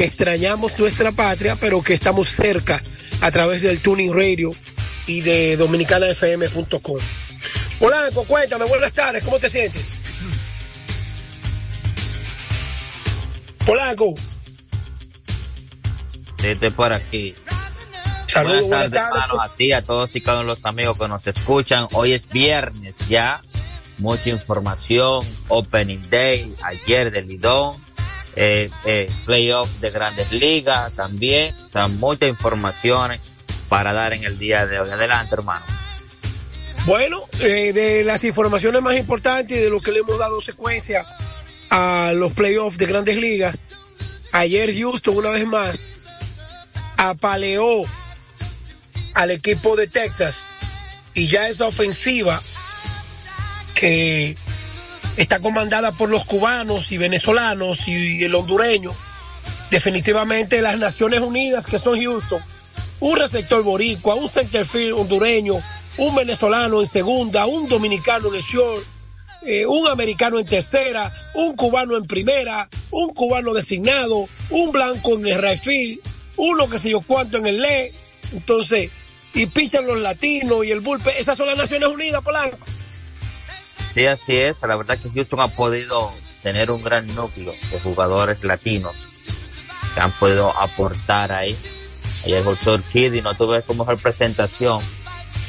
[0.00, 2.82] que extrañamos nuestra patria, pero que estamos cerca
[3.20, 4.54] a través del Tuning Radio
[5.06, 6.98] y de dominicanafm.com.
[7.78, 9.84] Polanco, cuéntame, buenas tardes, ¿cómo te sientes?
[13.66, 14.14] Polanco,
[16.42, 17.34] Estoy por aquí.
[18.26, 21.08] Saludos, buenas buenas tardes, a ti, a todos y cada uno de los amigos que
[21.08, 21.88] nos escuchan.
[21.92, 23.42] Hoy es viernes ya.
[23.98, 25.20] Mucha información.
[25.48, 27.89] Opening Day, ayer del Lidón.
[28.36, 31.54] Eh, eh, playoff de grandes ligas también.
[31.68, 33.20] O sea, muchas informaciones
[33.68, 34.90] para dar en el día de hoy.
[34.90, 35.64] Adelante, hermano.
[36.86, 41.04] Bueno, eh, de las informaciones más importantes y de lo que le hemos dado secuencia
[41.68, 43.60] a los playoffs de grandes ligas,
[44.32, 45.80] ayer Houston una vez más
[46.96, 47.84] apaleó
[49.14, 50.36] al equipo de Texas
[51.14, 52.40] y ya esa ofensiva
[53.74, 54.36] que
[55.16, 58.94] está comandada por los cubanos y venezolanos y el hondureño,
[59.70, 62.42] definitivamente las Naciones Unidas que son Houston,
[63.00, 65.60] un receptor boricua, un centerfield hondureño,
[65.98, 68.84] un venezolano en segunda, un dominicano en short,
[69.42, 75.26] eh, un americano en tercera, un cubano en primera, un cubano designado, un blanco en
[75.26, 76.00] el field,
[76.36, 77.92] uno que sé yo cuánto en el le,
[78.32, 78.90] entonces,
[79.34, 82.58] y pichan los latinos y el bullpen, esas son las Naciones Unidas, Polanco.
[83.94, 84.62] Sí, así es.
[84.62, 88.92] La verdad que Houston ha podido tener un gran núcleo de jugadores latinos
[89.94, 91.56] que han podido aportar ahí.
[92.24, 94.80] Ayer José Kiddy no tuvo su mejor presentación,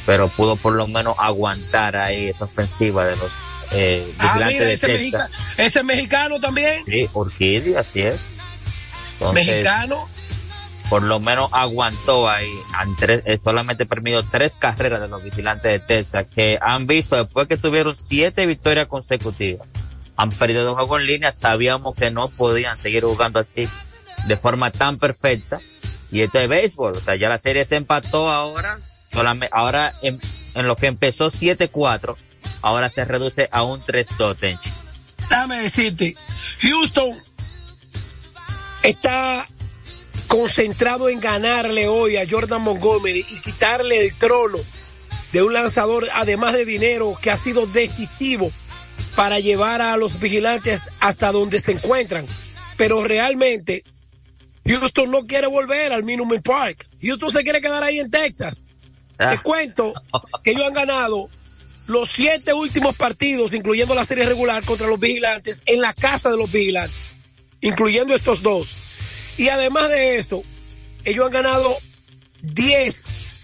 [0.06, 3.32] pero pudo por lo menos aguantar ahí esa ofensiva de los
[3.74, 8.36] eh, Ah, mira, de ese, mexica- ese mexicano también, Sí, Urquidi, así es.
[9.14, 10.10] Entonces, mexicano,
[10.92, 12.52] por lo menos aguantó ahí.
[13.08, 17.56] Eh, solamente permitió tres carreras de los vigilantes de Texas que han visto después que
[17.56, 19.66] tuvieron siete victorias consecutivas.
[20.18, 21.32] Han perdido dos juegos en línea.
[21.32, 23.64] Sabíamos que no podían seguir jugando así
[24.28, 25.62] de forma tan perfecta.
[26.12, 26.92] Y este es béisbol.
[26.98, 28.78] O sea, ya la serie se empató ahora.
[29.14, 30.20] Solamente, ahora en,
[30.56, 32.18] en lo que empezó 7-4,
[32.64, 34.70] ahora se reduce a un 3-2, Tenchi.
[35.30, 36.18] déjame decirte,
[36.62, 37.18] Houston
[38.84, 39.48] está
[40.32, 44.60] concentrado en ganarle hoy a Jordan Montgomery y quitarle el trono
[45.34, 48.50] de un lanzador, además de dinero, que ha sido decisivo
[49.18, 52.26] para llevar a los vigilantes hasta donde se encuentran.
[52.78, 53.84] Pero realmente,
[54.66, 56.88] Houston no quiere volver al Minute Park.
[57.02, 58.58] Houston se quiere quedar ahí en Texas.
[59.18, 59.94] Te cuento
[60.46, 61.30] que ellos han ganado
[61.88, 66.38] los siete últimos partidos, incluyendo la serie regular contra los vigilantes, en la casa de
[66.38, 67.18] los vigilantes,
[67.60, 68.81] incluyendo estos dos.
[69.38, 70.44] Y además de eso,
[71.04, 71.78] ellos han ganado
[72.42, 72.96] 10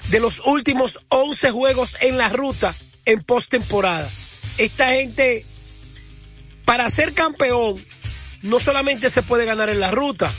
[0.10, 2.76] de los últimos 11 juegos en la ruta
[3.06, 4.10] en postemporada.
[4.58, 5.46] Esta gente,
[6.66, 7.84] para ser campeón,
[8.42, 10.34] no solamente se puede ganar en la ruta,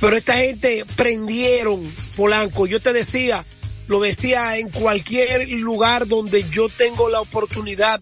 [0.00, 2.66] pero esta gente prendieron Polanco.
[2.66, 3.44] Yo te decía,
[3.86, 8.00] lo decía en cualquier lugar donde yo tengo la oportunidad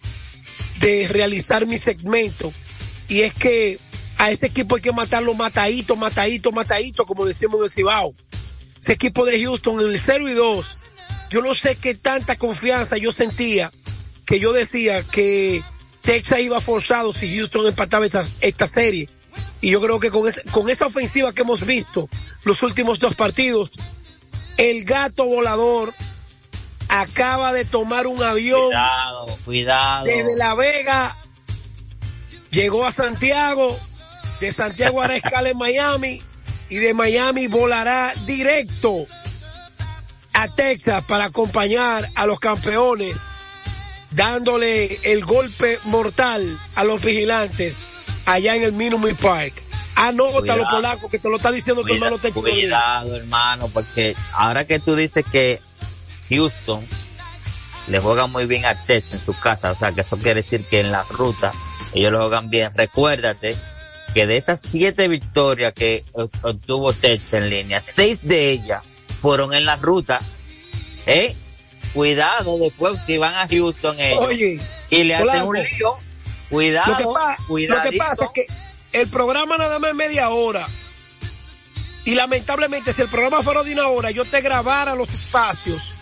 [0.80, 2.52] de realizar mi segmento.
[3.08, 3.78] Y es que
[4.22, 8.14] a este equipo hay que matarlo matadito, matadito, matadito, como decimos en el Cibao.
[8.78, 10.66] Ese equipo de Houston en el 0 y 2
[11.28, 13.72] yo no sé qué tanta confianza yo sentía
[14.26, 15.62] que yo decía que
[16.02, 19.08] Texas iba forzado si Houston empataba esta, esta serie.
[19.60, 22.08] Y yo creo que con, esa, con esa ofensiva que hemos visto
[22.44, 23.70] los últimos dos partidos,
[24.56, 25.92] el gato volador
[26.88, 28.66] acaba de tomar un avión.
[28.66, 30.04] Cuidado, cuidado.
[30.04, 31.16] Desde La Vega
[32.50, 33.78] llegó a Santiago,
[34.43, 36.20] de Santiago hará escala en Miami
[36.68, 39.07] y de Miami volará directo
[40.32, 43.16] a Texas para acompañar a los campeones,
[44.11, 47.76] dándole el golpe mortal a los vigilantes
[48.26, 49.62] allá en el Minute Park.
[49.95, 52.43] Anótalo, polaco, que te lo está diciendo tu hermano Texas.
[52.43, 55.61] Cuidado, hermano, porque ahora que tú dices que
[56.30, 56.84] Houston
[57.86, 60.64] le juega muy bien a Texas en su casa, o sea, que eso quiere decir
[60.64, 61.53] que en la ruta
[61.95, 62.72] ellos lo juegan bien.
[62.74, 63.57] Recuérdate
[64.12, 68.82] que de esas siete victorias que obtuvo Texas en línea, seis de ellas
[69.20, 70.20] fueron en la ruta.
[71.06, 71.34] ¿Eh?
[71.94, 74.60] Cuidado después si van a Houston ellos Oye,
[74.90, 75.98] y le hacen un lío.
[76.48, 77.14] Cuidado,
[77.48, 78.46] lo que, lo que pasa es que
[78.92, 80.68] el programa nada más es media hora.
[82.04, 85.92] Y lamentablemente, si el programa fuera de una hora, yo te grabara los espacios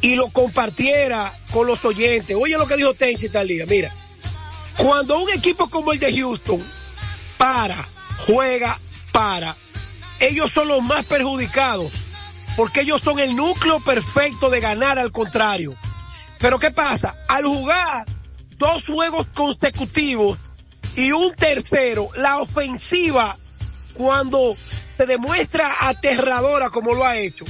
[0.00, 2.36] y lo compartiera con los oyentes.
[2.38, 3.66] Oye lo que dijo Tenchi tal día.
[3.66, 3.94] Mira,
[4.76, 6.62] cuando un equipo como el de Houston
[7.42, 7.88] para,
[8.24, 8.78] juega,
[9.10, 9.56] para,
[10.20, 11.90] ellos son los más perjudicados
[12.56, 15.74] porque ellos son el núcleo perfecto de ganar al contrario.
[16.38, 17.16] Pero ¿qué pasa?
[17.28, 18.06] Al jugar
[18.58, 20.38] dos juegos consecutivos
[20.94, 23.36] y un tercero, la ofensiva,
[23.94, 24.38] cuando
[24.96, 27.44] se demuestra aterradora como lo ha hecho.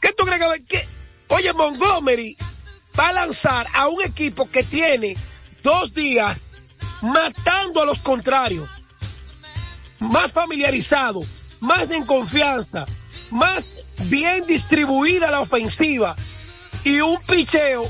[0.00, 0.88] ¿Qué tú crees que,
[1.28, 2.36] oye, Montgomery
[2.98, 5.16] va a lanzar a un equipo que tiene
[5.62, 6.54] dos días
[7.02, 8.68] matando a los contrarios,
[10.06, 11.22] más familiarizado,
[11.60, 12.86] más en confianza,
[13.30, 13.64] más
[13.98, 16.16] bien distribuida la ofensiva
[16.84, 17.88] y un picheo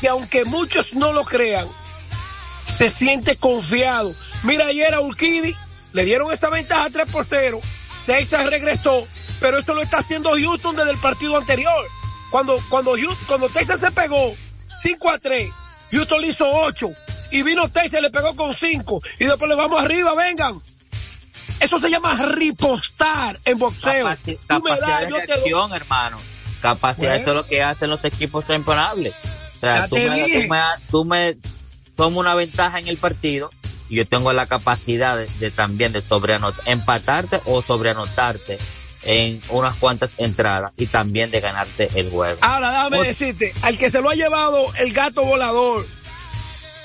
[0.00, 1.66] que aunque muchos no lo crean,
[2.78, 4.14] se siente confiado.
[4.44, 5.56] Mira, ayer a Urquidi
[5.92, 7.60] le dieron esta ventaja 3 por 0.
[8.06, 9.06] Texas regresó,
[9.40, 11.88] pero esto lo está haciendo Houston desde el partido anterior.
[12.30, 14.36] Cuando, cuando, Houston, cuando Texas se pegó
[14.82, 15.50] 5 a 3,
[15.92, 16.88] Houston le hizo 8.
[17.30, 19.00] Y vino Texas le pegó con 5.
[19.18, 20.60] Y después le vamos arriba, vengan.
[21.60, 24.04] Eso se llama ripostar en boxeo.
[24.04, 26.18] Capaci capacidad de reacción, hermano.
[26.60, 29.14] Capacidad, eso es lo que hacen los equipos temporables.
[29.56, 31.36] O sea, tú me, tú me, tú me
[31.96, 33.50] tomas una ventaja en el partido
[33.88, 38.58] y yo tengo la capacidad de, de también de sobreanotar, empatarte o sobreanotarte
[39.02, 42.38] en unas cuantas entradas y también de ganarte el juego.
[42.42, 45.86] Ahora, déjame decirte, al que se lo ha llevado el gato volador,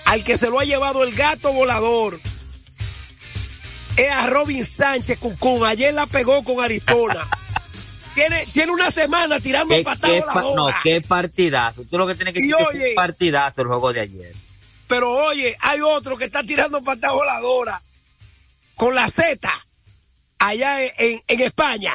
[0.05, 2.19] al que se lo ha llevado el gato volador,
[3.98, 5.66] es a Robin Sánchez Cucún.
[5.66, 7.28] Ayer la pegó con Arizona.
[8.16, 11.84] tiene, tiene una semana tirando patadas a la No, qué partidazo.
[11.89, 14.36] Tú lo que tienes que decir es un partidazo el juego de ayer.
[14.88, 17.82] Pero oye, hay otro que está tirando patadas voladoras
[18.76, 19.50] con la Z
[20.39, 21.94] allá en, en, España.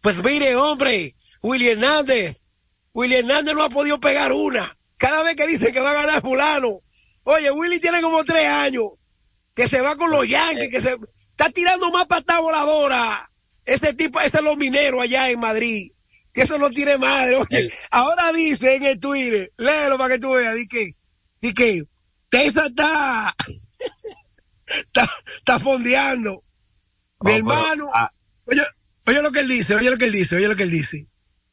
[0.00, 2.38] Pues mire, hombre, Willy Hernández,
[2.94, 4.76] Willy Hernández no ha podido pegar una.
[4.96, 6.80] Cada vez que dice que va a ganar fulano.
[7.24, 8.84] Oye, Willy tiene como tres años
[9.60, 10.96] que se va con los Yankees, que se
[11.32, 13.30] está tirando más patada voladora.
[13.66, 15.92] Ese tipo, ese es los mineros allá en Madrid.
[16.32, 17.36] Que eso no tiene madre.
[17.36, 20.96] Oye, ahora dice en el Twitter, léelo para que tú veas, di que,
[21.42, 21.82] di que,
[22.30, 23.36] Tesa está,
[24.66, 25.06] está,
[25.36, 26.42] está fondeando.
[27.20, 28.08] Mi hermano, ah.
[28.46, 28.62] oye,
[29.08, 31.06] oye lo que él dice, oye lo que él dice, oye lo que él dice.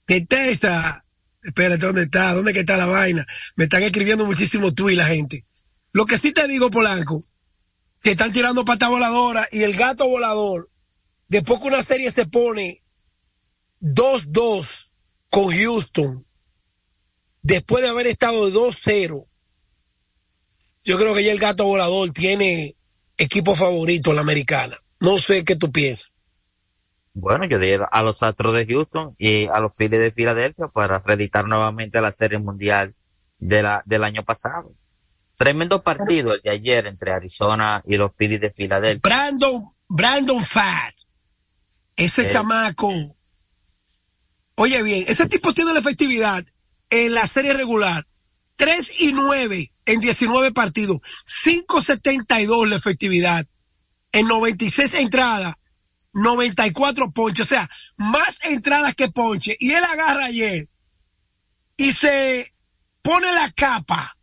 [0.06, 1.04] Que Tesa,
[1.44, 2.32] espérate, ¿dónde está?
[2.32, 3.28] ¿Dónde que está la vaina?
[3.58, 5.44] Me están escribiendo muchísimo tú y la gente.
[5.92, 7.22] Lo que sí te digo, Polanco,
[8.02, 10.70] que están tirando pata voladora y el gato volador,
[11.28, 12.82] después que una serie se pone
[13.82, 14.68] 2-2
[15.30, 16.26] con Houston,
[17.42, 19.28] después de haber estado 2-0,
[20.84, 22.76] yo creo que ya el gato volador tiene
[23.18, 24.78] equipo favorito en la americana.
[25.00, 26.14] No sé qué tú piensas.
[27.14, 31.00] Bueno, yo diría a los Astros de Houston y a los Phillies de Filadelfia para
[31.00, 32.94] reeditar nuevamente la Serie Mundial
[33.40, 34.72] de la, del año pasado.
[35.38, 39.02] Tremendo partido el de ayer entre Arizona y los Phillies de Filadelfia.
[39.04, 40.96] Brandon, Brandon Fat.
[41.96, 42.32] Ese eh.
[42.32, 42.92] chamaco.
[44.56, 46.44] Oye bien, ese tipo tiene la efectividad
[46.90, 48.08] en la serie regular.
[48.56, 51.02] 3 y 9 en 19 partidos.
[51.46, 53.46] 5.72 la efectividad.
[54.12, 55.54] En 96 entradas.
[56.14, 57.46] 94 ponches.
[57.46, 59.56] O sea, más entradas que ponche.
[59.60, 60.68] Y él agarra ayer.
[61.78, 62.52] Y se
[63.04, 64.17] pone la capa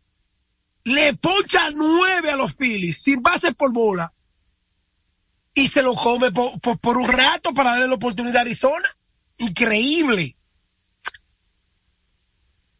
[0.85, 4.13] le poncha nueve a los Phillies sin base por bola
[5.53, 8.87] y se lo come por, por, un rato para darle la oportunidad a Arizona.
[9.37, 10.35] Increíble.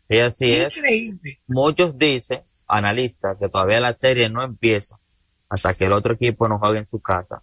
[0.10, 0.70] Sí, así es.
[1.48, 5.00] Muchos dicen, analistas, que todavía la serie no empieza
[5.50, 7.42] hasta que el otro equipo no juegue en su casa.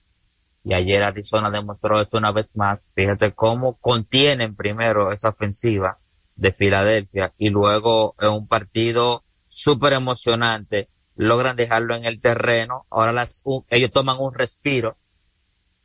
[0.64, 2.82] Y ayer Arizona demostró esto una vez más.
[2.94, 5.98] Fíjate cómo contienen primero esa ofensiva
[6.36, 12.86] de Filadelfia y luego en un partido súper emocionante logran dejarlo en el terreno.
[12.90, 14.96] Ahora las, ellos toman un respiro.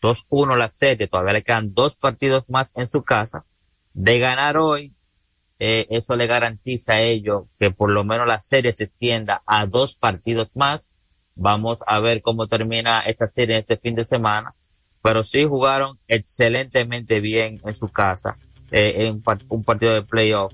[0.02, 3.44] 2-1 la serie, todavía le quedan dos partidos más en su casa.
[3.94, 4.94] De ganar hoy,
[5.60, 9.66] eh, eso le garantiza a ellos que por lo menos la serie se extienda a
[9.66, 10.94] dos partidos más.
[11.36, 14.54] Vamos a ver cómo termina esa serie este fin de semana.
[15.02, 18.38] Pero sí jugaron excelentemente bien en su casa,
[18.72, 20.54] eh, en un partido de playoff,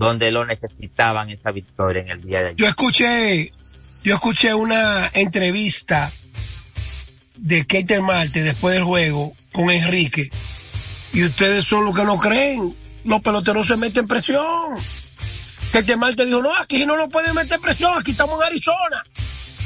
[0.00, 2.56] donde lo necesitaban esa victoria en el día de ayer.
[2.56, 3.52] Yo escuché,
[4.02, 6.10] yo escuché una entrevista
[7.36, 10.30] de Keiter Marte después del juego con Enrique.
[11.12, 12.74] Y ustedes son los que no creen
[13.04, 14.40] los peloteros se meten presión.
[15.70, 15.94] Que te
[16.24, 19.04] dijo, no, aquí no nos pueden meter presión, aquí estamos en Arizona.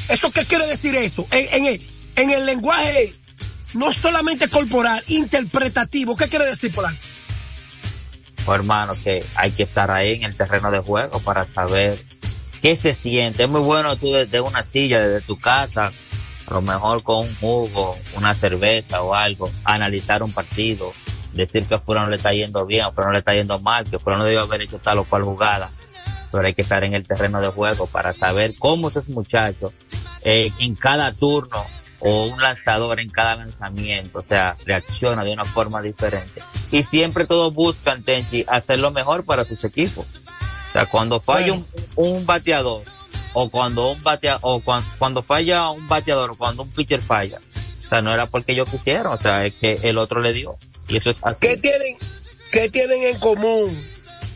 [0.09, 1.26] ¿Eso qué quiere decir esto?
[1.30, 1.80] En, el,
[2.16, 3.14] en el lenguaje
[3.74, 7.01] no solamente corporal, interpretativo, ¿qué quiere decir Polanco?
[8.45, 11.99] Pues hermano, que hay que estar ahí en el terreno de juego para saber
[12.61, 13.45] qué se siente.
[13.45, 15.90] Es muy bueno tú desde una silla, desde tu casa,
[16.47, 20.92] a lo mejor con un jugo, una cerveza o algo, analizar un partido,
[21.32, 23.99] decir que a no le está yendo bien, a no le está yendo mal, que
[24.05, 25.70] no debe haber hecho tal o cual jugada.
[26.30, 29.72] Pero hay que estar en el terreno de juego para saber cómo esos muchachos
[30.22, 31.64] eh, en cada turno
[32.05, 36.42] o un lanzador en cada lanzamiento, o sea, reacciona de una forma diferente.
[36.70, 40.20] Y siempre todos buscan, Tenchi, hacer lo mejor para sus equipos.
[40.68, 41.55] O sea, cuando falla
[41.96, 42.82] un, bateador,
[43.32, 47.40] o cuando un batea, o cuando, falla un bateador, o cuando un pitcher falla,
[47.86, 50.57] o sea, no era porque ellos quisieron, o sea, es que el otro le dio.
[50.88, 51.40] Y eso es así.
[51.40, 51.96] ¿Qué tienen,
[52.52, 53.82] qué tienen en común?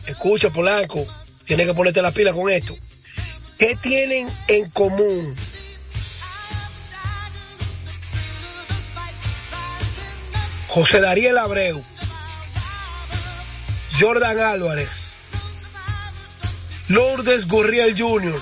[0.07, 1.05] Escucha, Polanco,
[1.45, 2.75] tienes que ponerte la pila con esto.
[3.59, 5.35] ¿Qué tienen en común?
[10.69, 11.83] José Dariel Abreu,
[13.99, 15.23] Jordan Álvarez,
[16.87, 18.39] Lourdes Gurriel Jr.,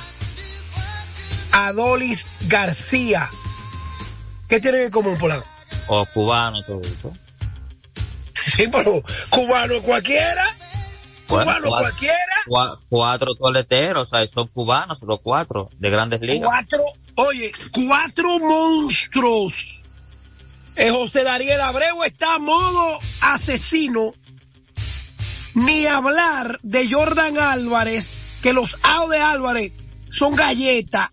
[1.54, 3.30] Adolis García.
[4.50, 5.48] ¿Qué tienen en común, Polanco?
[5.88, 7.14] O cubano, todo eso.
[8.36, 10.46] Sí, pero cubano cualquiera.
[11.28, 12.78] Cubano cualquiera.
[12.90, 16.50] cuatro toleteros, o sea, son cubanos los cuatro de grandes ligas.
[16.50, 16.84] Cuatro,
[17.16, 19.77] oye, cuatro monstruos.
[20.78, 24.14] Eh, José Dariel Abreu está a modo asesino.
[25.56, 29.74] Ni hablar de Jordan Álvarez, que los AO de Álvarez
[30.10, 31.10] son galletas.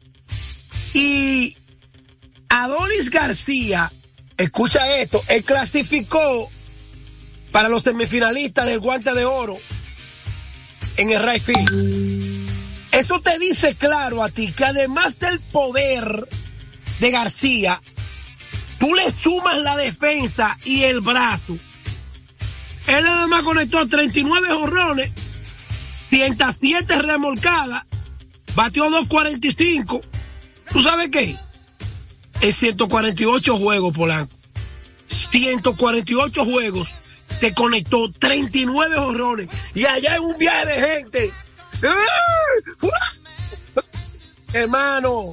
[0.92, 1.56] Y
[2.50, 3.90] Adonis García,
[4.36, 6.50] escucha esto, él clasificó
[7.50, 9.58] para los semifinalistas del guante de oro
[10.98, 12.48] en el right field.
[12.92, 16.28] Eso te dice claro a ti que además del poder
[17.00, 17.80] de García,
[18.84, 21.56] tú le sumas la defensa y el brazo.
[22.86, 25.10] Él además conectó 39 jorrones,
[26.10, 27.84] 107 remolcadas,
[28.54, 30.02] batió 245.
[30.70, 31.34] ¿Tú sabes qué?
[32.42, 34.36] Es 148 juegos, Polanco.
[35.30, 36.88] 148 juegos
[37.40, 41.32] te conectó 39 horrores y allá en un viaje de gente.
[44.52, 45.32] Hermano,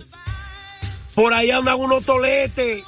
[1.15, 2.83] por ahí andan unos toletes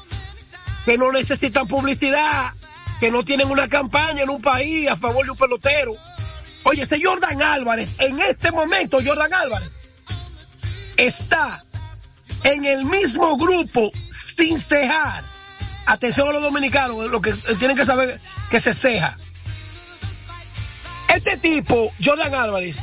[0.86, 2.54] que no necesitan publicidad,
[3.00, 5.96] que no tienen una campaña en un país a favor de un pelotero.
[6.64, 9.72] Oye, ese Jordan Álvarez, en este momento Jordan Álvarez
[10.98, 11.64] está
[12.44, 15.24] en el mismo grupo sin cejar
[15.86, 18.20] atención a los dominicanos, lo que tienen que saber
[18.50, 19.18] que se ceja.
[21.10, 22.78] Este tipo, Jordan Álvarez,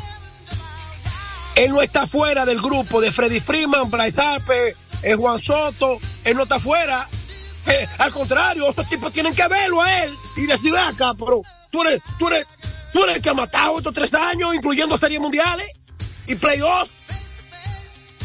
[1.56, 6.36] él no está fuera del grupo de Freddy Freeman, Bryce Harper, eh, Juan Soto, él
[6.36, 7.08] no está fuera.
[7.66, 11.82] Eh, al contrario, estos tipos tienen que verlo a él y decir, acá, pero tú
[11.82, 12.46] eres, tú eres,
[12.92, 15.68] tú eres el que ha matado estos tres años, incluyendo series mundiales
[16.26, 16.92] y playoffs.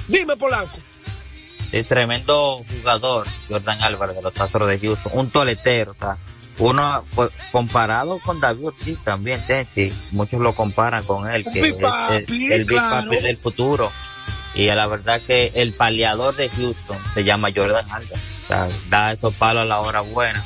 [0.08, 0.78] Dime, Polanco.
[1.72, 5.96] Es tremendo jugador, Jordan Álvarez de los Astros de Houston, un toletero,
[6.60, 11.66] uno pues, comparado con David Ortiz también, Tenchi, muchos lo comparan con él, que es
[12.52, 13.92] el, Big Papi del futuro.
[14.54, 18.22] Y la verdad que el paleador de Houston se llama Jordan Álvarez,
[18.56, 20.44] sea, da esos palos a la hora buena.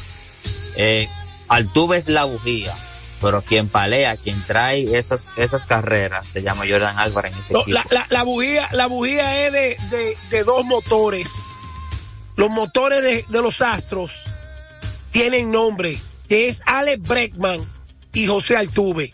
[0.76, 1.08] Eh,
[1.48, 2.76] Altuve es la bujía,
[3.22, 7.70] pero quien palea, quien trae esas, esas carreras, se llama Jordan Álvarez en ese equipo.
[7.72, 11.42] La, la, la, bujía, la bujía es de, de, de dos motores.
[12.36, 14.12] Los motores de, de, los Astros
[15.12, 17.68] tienen nombre, que es Alex Breckman
[18.14, 19.14] y José Altuve.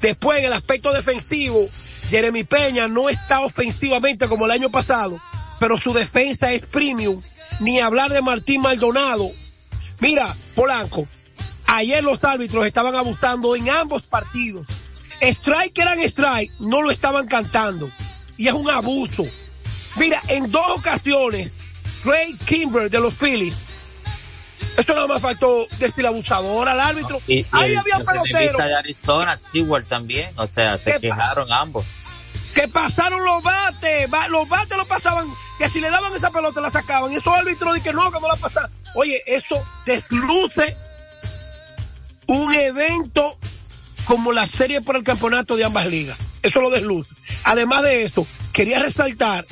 [0.00, 1.68] Después, en el aspecto defensivo,
[2.08, 5.20] Jeremy Peña no está ofensivamente como el año pasado,
[5.58, 7.20] pero su defensa es premium.
[7.60, 9.30] Ni hablar de Martín Maldonado.
[10.00, 11.06] Mira, Polanco,
[11.66, 14.66] ayer los árbitros estaban abusando en ambos partidos.
[15.20, 17.90] Strike eran strike, no lo estaban cantando.
[18.36, 19.26] Y es un abuso.
[19.96, 21.52] Mira, en dos ocasiones,
[22.04, 23.56] Ray Kimber de los Phillies
[24.76, 27.20] esto nada más faltó decir abusador al árbitro.
[27.50, 28.56] Ahí había peloteros.
[28.56, 30.30] de Arizona, Seward también.
[30.36, 31.84] O sea, se quejaron ambos.
[32.54, 34.08] Que pasaron los bates.
[34.28, 35.32] Los bates lo pasaban.
[35.58, 37.10] Que si le daban esa pelota la sacaban.
[37.12, 38.70] Y estos árbitros dicen que no, que no la pasaban.
[38.94, 40.76] Oye, eso desluce
[42.26, 43.38] un evento
[44.04, 46.18] como la serie por el campeonato de ambas ligas.
[46.42, 47.14] Eso lo desluce.
[47.44, 49.46] Además de eso, quería resaltar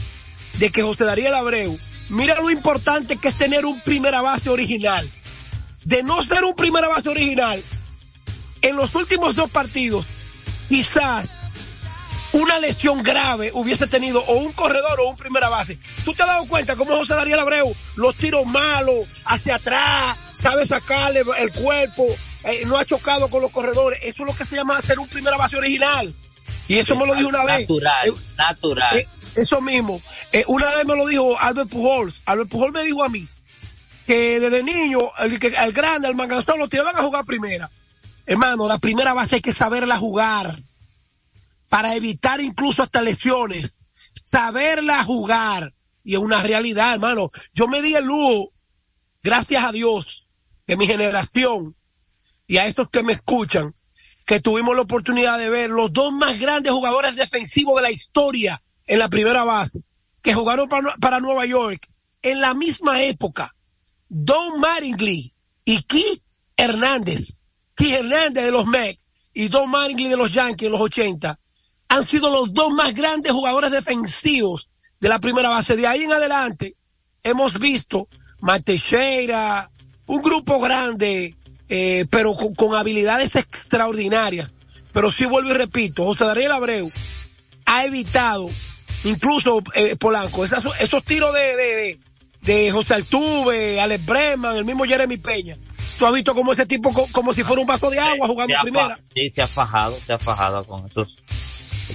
[0.54, 1.78] de que José Darío Abreu,
[2.08, 5.08] mira lo importante que es tener un primera base original
[5.88, 7.64] de no ser un primera base original,
[8.60, 10.04] en los últimos dos partidos,
[10.68, 11.37] quizás
[12.32, 15.78] una lesión grave hubiese tenido o un corredor o un primera base.
[16.04, 20.66] ¿Tú te has dado cuenta cómo José Daniel Abreu, los tiros malos, hacia atrás, sabe
[20.66, 22.06] sacarle el cuerpo,
[22.44, 23.98] eh, no ha chocado con los corredores?
[24.02, 26.12] Eso es lo que se llama ser un primera base original.
[26.68, 27.60] Y eso me lo dijo una vez.
[27.60, 28.96] Natural, natural.
[28.98, 30.00] Eh, eso mismo.
[30.32, 32.20] Eh, una vez me lo dijo Albert Pujols.
[32.26, 33.26] Albert Pujols me dijo a mí,
[34.06, 37.70] que desde niño, el, el grande, el manganzón, lo tiraban a jugar primera.
[38.26, 40.54] Hermano, la primera base hay que saberla jugar
[41.68, 43.86] para evitar incluso hasta lesiones.
[44.24, 45.74] Saberla jugar.
[46.04, 47.30] Y es una realidad, hermano.
[47.52, 48.52] Yo me di el lujo,
[49.22, 50.26] gracias a Dios,
[50.66, 51.76] de mi generación
[52.46, 53.74] y a estos que me escuchan,
[54.26, 58.62] que tuvimos la oportunidad de ver los dos más grandes jugadores defensivos de la historia
[58.86, 59.82] en la primera base,
[60.22, 61.88] que jugaron para, para Nueva York
[62.22, 63.54] en la misma época.
[64.08, 66.22] Don Maringly y Keith
[66.56, 67.42] Hernández,
[67.74, 71.38] Keith Hernández de los Mex y Don Maringly de los Yankees en los 80,
[71.88, 74.68] han sido los dos más grandes jugadores defensivos
[75.00, 75.76] de la primera base.
[75.76, 76.74] De ahí en adelante
[77.22, 78.08] hemos visto
[78.40, 79.70] Mateixeira,
[80.06, 81.36] un grupo grande,
[81.68, 84.54] eh, pero con, habilidades extraordinarias.
[84.92, 86.90] Pero sí vuelvo y repito, José Daniel Abreu
[87.66, 88.48] ha evitado,
[89.04, 92.00] incluso eh, Polanco, esos, tiros de,
[92.40, 95.56] de José Altuve, Alex Breman, el mismo Jeremy Peña.
[95.98, 98.98] Tú has visto como ese tipo, como si fuera un vaso de agua jugando primera.
[99.14, 101.24] Sí, se ha fajado, se ha fajado con esos,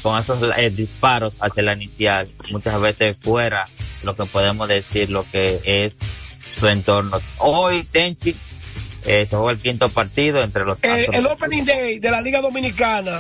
[0.03, 2.27] con esos eh, disparos hacia la inicial.
[2.51, 3.67] Muchas veces fuera
[4.03, 5.97] lo que podemos decir, lo que es
[6.59, 7.19] su entorno.
[7.39, 8.35] Hoy, Tenchi,
[9.05, 10.77] eh, se jugó el quinto partido entre los.
[10.83, 13.19] El, el Opening Day de la Liga Dominicana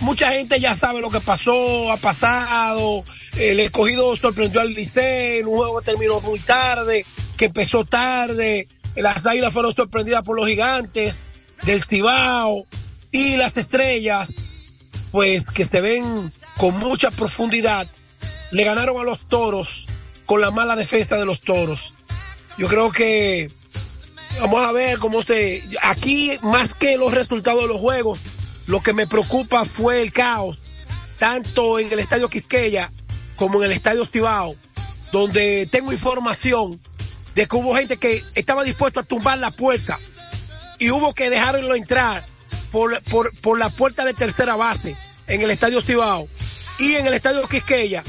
[0.00, 3.04] mucha gente ya sabe lo que pasó, ha pasado,
[3.36, 7.06] el escogido sorprendió al Licey, un juego que terminó muy tarde,
[7.36, 8.66] que empezó tarde,
[8.96, 11.14] las águilas fueron sorprendidas por los gigantes
[11.62, 12.66] del Cibao
[13.12, 14.28] y las estrellas,
[15.10, 17.86] pues que se ven con mucha profundidad,
[18.50, 19.68] le ganaron a los toros
[20.26, 21.94] con la mala defensa de los toros.
[22.58, 23.50] Yo creo que
[24.40, 28.20] vamos a ver cómo se, aquí más que los resultados de los juegos,
[28.66, 30.58] lo que me preocupa fue el caos,
[31.18, 32.92] tanto en el estadio Quisqueya
[33.36, 34.54] como en el estadio Cibao,
[35.12, 36.80] donde tengo información
[37.34, 39.98] de que hubo gente que estaba dispuesto a tumbar la puerta
[40.78, 42.24] y hubo que dejarlo entrar
[42.70, 44.96] por, por, por la puerta de tercera base
[45.26, 46.28] en el estadio Cibao
[46.78, 48.02] y en el estadio Quisqueya,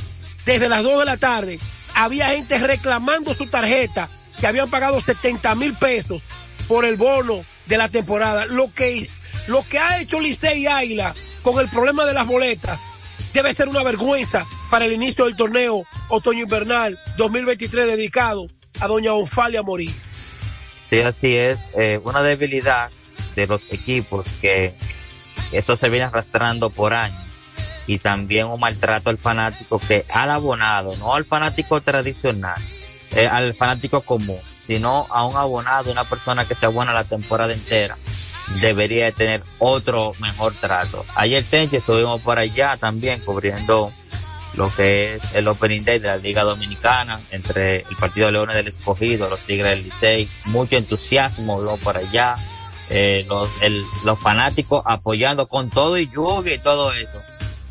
[0.46, 1.60] desde las 2 de la tarde,
[1.94, 4.10] había gente reclamando su tarjeta
[4.40, 6.22] que habían pagado 70 mil pesos
[6.68, 9.08] por el bono de la temporada, lo que
[9.48, 12.80] lo que ha hecho Licey Águila con el problema de las boletas
[13.34, 18.48] debe ser una vergüenza para el inicio del torneo otoño invernal 2023 dedicado
[18.80, 19.94] a doña Onfalia Morí.
[20.90, 21.60] Sí, así es.
[21.78, 22.90] Eh, una debilidad
[23.36, 24.74] de los equipos que
[25.52, 27.20] eso se viene arrastrando por años.
[27.88, 32.62] Y también un maltrato al fanático que al abonado, no al fanático tradicional,
[33.12, 37.54] eh, al fanático común, sino a un abonado, una persona que se abona la temporada
[37.54, 37.98] entera
[38.60, 41.06] debería tener otro mejor trato.
[41.16, 43.92] Ayer Tenche estuvimos por allá también cubriendo
[44.56, 48.56] lo que es el Opening Day de la Liga Dominicana entre el Partido de Leones
[48.58, 52.36] del Escogido, los Tigres del Licey, mucho entusiasmo luego por allá,
[52.94, 53.50] eh, los,
[54.04, 57.22] los fanáticos apoyando con todo y lluvia y todo eso.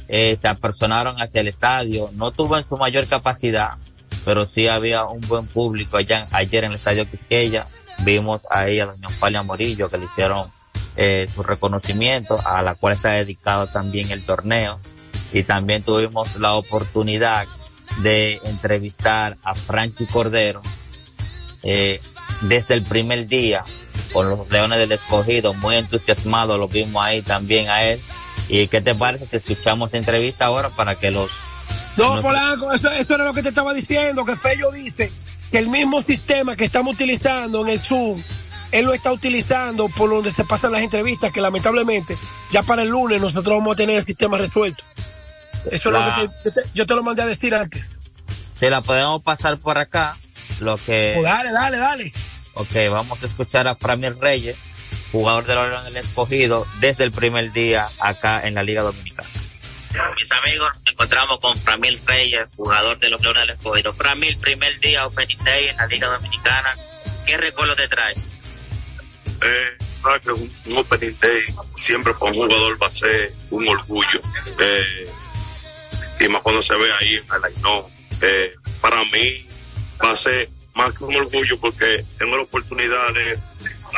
[0.08, 3.74] Eh, se apersonaron hacia el estadio, no tuvo en su mayor capacidad,
[4.24, 7.66] pero sí había un buen público allá ayer en el estadio Quisqueya.
[7.98, 10.48] Vimos ahí a doña Palia Morillo que le hicieron
[10.96, 14.80] eh, su reconocimiento, a la cual está dedicado también el torneo.
[15.32, 17.46] Y también tuvimos la oportunidad
[18.02, 20.62] de entrevistar a Franchi Cordero
[21.62, 22.00] eh,
[22.42, 23.64] desde el primer día
[24.12, 28.00] con los Leones del Escogido, muy entusiasmado, lo vimos ahí también a él.
[28.48, 31.30] ¿Y qué te parece si escuchamos entrevista ahora para que los...
[31.96, 35.12] No, Polanco, eso, eso era lo que te estaba diciendo, que Fello dice
[35.52, 38.22] que el mismo sistema que estamos utilizando en el Zoom,
[38.72, 42.16] él lo está utilizando por donde se pasan las entrevistas, que lamentablemente
[42.50, 44.82] ya para el lunes nosotros vamos a tener el sistema resuelto.
[45.70, 47.84] Eso es lo que te- yo te- yo te lo mandé a decir antes.
[48.58, 50.16] Si la podemos pasar por acá,
[50.60, 51.14] lo que...
[51.16, 52.12] Pues dale, dale, dale.
[52.60, 54.54] Ok, vamos a escuchar a Framil Reyes,
[55.12, 59.30] jugador de los Leones del Escogido, desde el primer día acá en la Liga Dominicana.
[60.14, 63.94] Mis amigos, nos encontramos con Framil Reyes, jugador de los Leones del Escogido.
[63.94, 66.76] Framil, primer día Opening Day en la Liga Dominicana.
[67.24, 68.12] ¿Qué recuerdo te trae?
[68.12, 71.42] Eh, que un, un opening day
[71.76, 74.20] siempre para un jugador va a ser un orgullo.
[74.60, 75.10] Eh,
[76.20, 77.84] y más cuando se ve ahí en el line
[78.20, 79.48] eh, para mí
[80.04, 83.38] va a ser más que un orgullo porque tengo la oportunidad de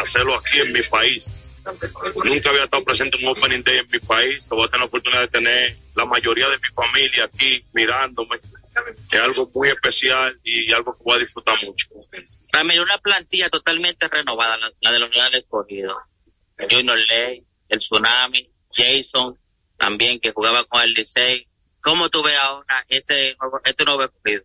[0.00, 1.32] hacerlo aquí en mi país.
[2.24, 4.46] Nunca había estado presente en un opening day en mi país.
[4.48, 8.38] Voy a tener la oportunidad de tener la mayoría de mi familia aquí mirándome.
[9.10, 11.88] Es algo muy especial y algo que voy a disfrutar mucho.
[12.50, 15.96] Framil, una plantilla totalmente renovada, la, la de los del Escogido.
[16.70, 19.38] Junior Ley, el Tsunami, Jason,
[19.78, 21.48] también que jugaba con el Licey.
[21.80, 24.44] ¿Cómo tú ves ahora este, este nuevo escogido?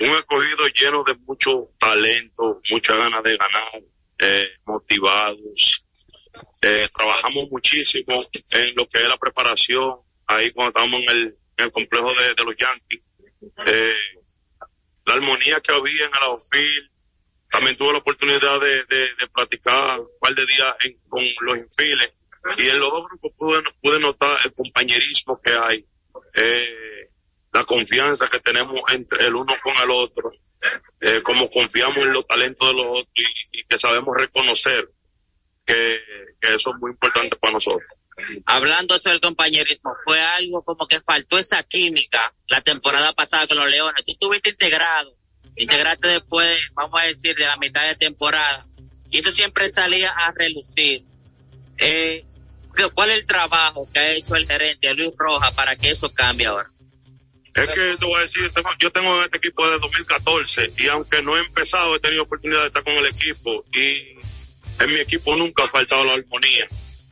[0.00, 3.82] Un escogido lleno de mucho talento, mucha ganas de ganar,
[4.18, 5.84] eh, motivados.
[6.62, 9.96] Eh, trabajamos muchísimo en lo que es la preparación,
[10.26, 11.22] ahí cuando estábamos en el,
[11.56, 13.02] en el complejo de, de los Yankees.
[13.66, 13.94] Eh,
[15.06, 16.90] la armonía que había en el
[17.50, 20.74] también tuve la oportunidad de, de, de practicar un par de días
[21.08, 22.12] con los infiles
[22.56, 25.84] y en los dos grupos pude, pude notar el compañerismo que hay.
[26.34, 27.09] Eh,
[27.52, 30.32] la confianza que tenemos entre el uno con el otro,
[31.00, 33.08] eh, como confiamos en los talentos de los otros
[33.52, 34.88] y, que sabemos reconocer
[35.64, 35.98] que,
[36.40, 37.88] eso es muy importante para nosotros.
[38.46, 43.56] Hablando sobre el compañerismo, fue algo como que faltó esa química la temporada pasada con
[43.58, 44.04] los Leones.
[44.04, 45.16] Tú estuviste integrado,
[45.56, 48.66] integraste después, vamos a decir, de la mitad de temporada.
[49.10, 51.04] Y eso siempre salía a relucir.
[51.78, 52.24] Eh,
[52.76, 56.12] ¿qué- ¿Cuál es el trabajo que ha hecho el gerente Luis Rojas para que eso
[56.12, 56.70] cambie ahora?
[57.60, 61.22] Es que te voy a decir, yo tengo en este equipo desde 2014 y aunque
[61.22, 64.18] no he empezado, he tenido oportunidad de estar con el equipo y
[64.82, 66.66] en mi equipo nunca ha faltado la armonía,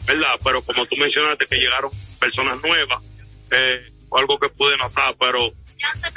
[0.07, 0.41] ¿verdad?
[0.43, 3.03] Pero como tú mencionaste que llegaron personas nuevas,
[3.51, 5.51] eh, algo que pude notar, pero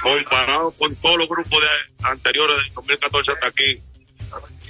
[0.02, 3.80] comparado con todos los grupos de anteriores del 2014 hasta aquí,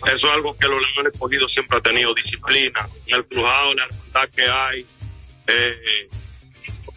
[0.07, 3.83] eso es algo que los Leones escogidos siempre ha tenido, disciplina, en el crujado, la
[3.85, 4.85] hermandad que hay,
[5.45, 6.09] eh,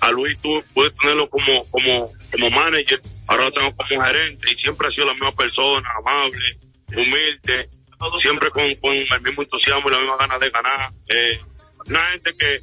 [0.00, 4.54] a Luis tú puedes tenerlo como, como, como manager, ahora lo tengo como gerente y
[4.54, 6.58] siempre ha sido la misma persona, amable,
[6.96, 7.70] humilde,
[8.18, 10.90] siempre con, el mismo entusiasmo y la misma ganas de ganar.
[11.08, 11.40] Eh,
[11.86, 12.60] una gente que,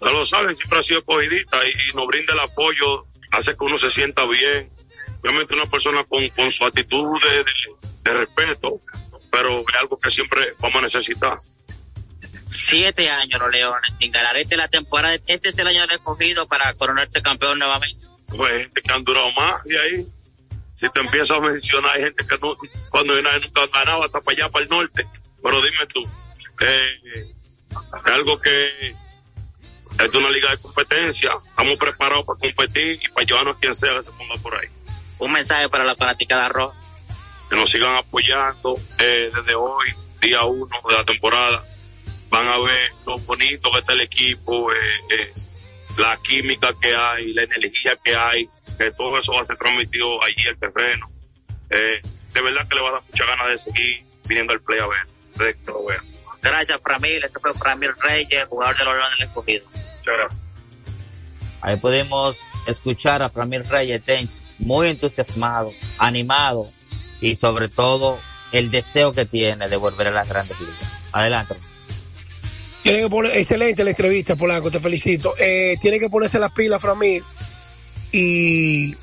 [0.00, 3.78] no lo saben, siempre ha sido escogidita y, nos brinda el apoyo, hace que uno
[3.78, 4.70] se sienta bien.
[5.22, 7.44] Obviamente una persona con, su actitud de,
[8.04, 8.80] de- respeto,
[9.30, 11.40] pero es algo que siempre vamos a necesitar.
[12.46, 14.36] Siete años los Leones sin ganar.
[14.36, 18.07] Esta es la temporada, este es el año escogido para coronarse campeón nuevamente.
[18.28, 20.06] Pues hay gente que han durado más y ahí
[20.74, 22.56] si te empiezas a mencionar hay gente que no,
[22.90, 25.06] cuando nadie nunca ganaba hasta para allá para el norte.
[25.42, 26.08] Pero dime tú
[26.60, 27.34] eh,
[28.04, 28.96] algo que
[29.98, 33.94] es una liga de competencia estamos preparados para competir y para llevarnos a quien sea
[33.94, 34.68] que se ponga por ahí.
[35.18, 36.76] Un mensaje para la fanaticada roja.
[37.50, 39.88] que nos sigan apoyando eh, desde hoy
[40.20, 41.64] día uno de la temporada.
[42.30, 44.76] Van a ver lo bonito que está el equipo eh,
[45.10, 45.34] eh,
[45.98, 50.22] la química que hay, la energía que hay, que todo eso va a ser transmitido
[50.22, 51.06] allí al terreno.
[51.70, 52.00] Eh,
[52.32, 54.86] de verdad que le va a dar mucha ganas de seguir viniendo al play a
[54.86, 56.04] ver, de que lo vean.
[56.40, 57.24] Gracias, Framil.
[57.24, 59.66] Este fue Framil Reyes, jugador de los Leones del Escogido.
[59.66, 60.42] Muchas gracias.
[61.60, 64.28] Ahí pudimos escuchar a Framil Reyes Ten,
[64.58, 66.70] muy entusiasmado, animado
[67.20, 68.18] y sobre todo
[68.52, 71.08] el deseo que tiene de volver a las grandes ligas.
[71.12, 71.54] Adelante.
[72.88, 75.34] Tiene que poner, excelente la entrevista, Polanco, te felicito.
[75.38, 77.22] Eh, tiene que ponerse las pilas, Framil,
[78.12, 78.96] y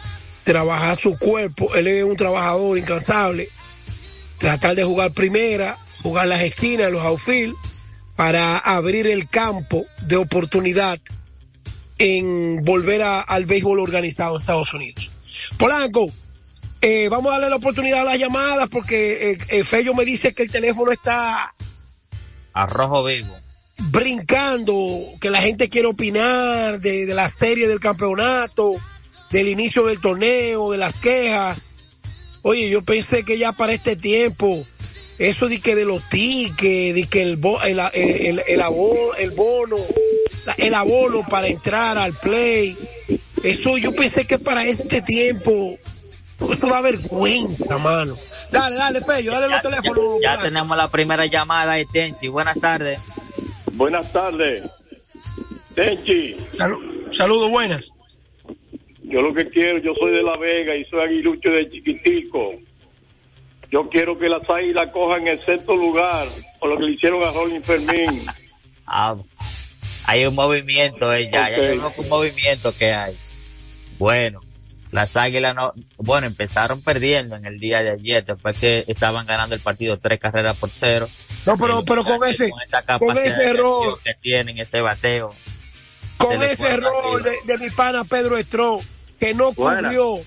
[0.44, 1.76] trabajar su cuerpo.
[1.76, 3.48] Él es un trabajador incansable.
[4.40, 7.54] Tratar de jugar primera, jugar las esquinas, los outfield,
[8.16, 11.00] para abrir el campo de oportunidad
[12.00, 15.12] en volver al béisbol organizado en Estados Unidos.
[15.60, 16.12] Polanco,
[16.82, 20.34] eh, vamos a darle la oportunidad a las llamadas porque eh, eh, Fello me dice
[20.34, 21.54] que el teléfono está
[22.54, 23.45] A rojo vivo.
[23.78, 28.74] Brincando, que la gente quiere opinar de, de la serie del campeonato,
[29.32, 31.58] del inicio del torneo, de las quejas.
[32.42, 34.66] Oye, yo pensé que ya para este tiempo,
[35.18, 39.16] eso de que de los tickets, de que el, bo- el, el, el- el abo-
[39.18, 39.78] el bono,
[40.58, 42.78] el abono para entrar al play.
[43.44, 45.78] Eso yo pensé que para este tiempo,
[46.52, 48.18] eso da vergüenza, mano.
[48.52, 50.04] Dale, dale, Pello, dale los teléfonos.
[50.22, 52.28] Ya, tenemos la primera llamada de Tenchi.
[52.28, 53.00] Buenas tardes.
[53.76, 54.64] Buenas tardes.
[55.76, 56.38] Tenchi.
[57.12, 57.92] Saludos, buenas.
[59.04, 62.54] Yo lo que quiero, yo soy de La Vega y soy aguilucho de chiquitico.
[63.70, 66.28] Yo quiero que las águilas cojan el sexto lugar
[66.60, 68.22] por lo que le hicieron a Rolling Fermín.
[68.88, 69.16] Ah,
[70.06, 73.16] hay un movimiento, eh, ya, ya hay un movimiento que hay.
[73.98, 74.42] Bueno,
[74.92, 79.56] las águilas no, bueno, empezaron perdiendo en el día de ayer, después que estaban ganando
[79.56, 81.08] el partido tres carreras por cero.
[81.46, 82.50] No, pero, pero con ese,
[83.00, 85.34] con, ese error que tienen, ese bateo.
[86.18, 88.80] Con ese error de, mi pana Pedro Estro,
[89.20, 90.22] que no cubrió,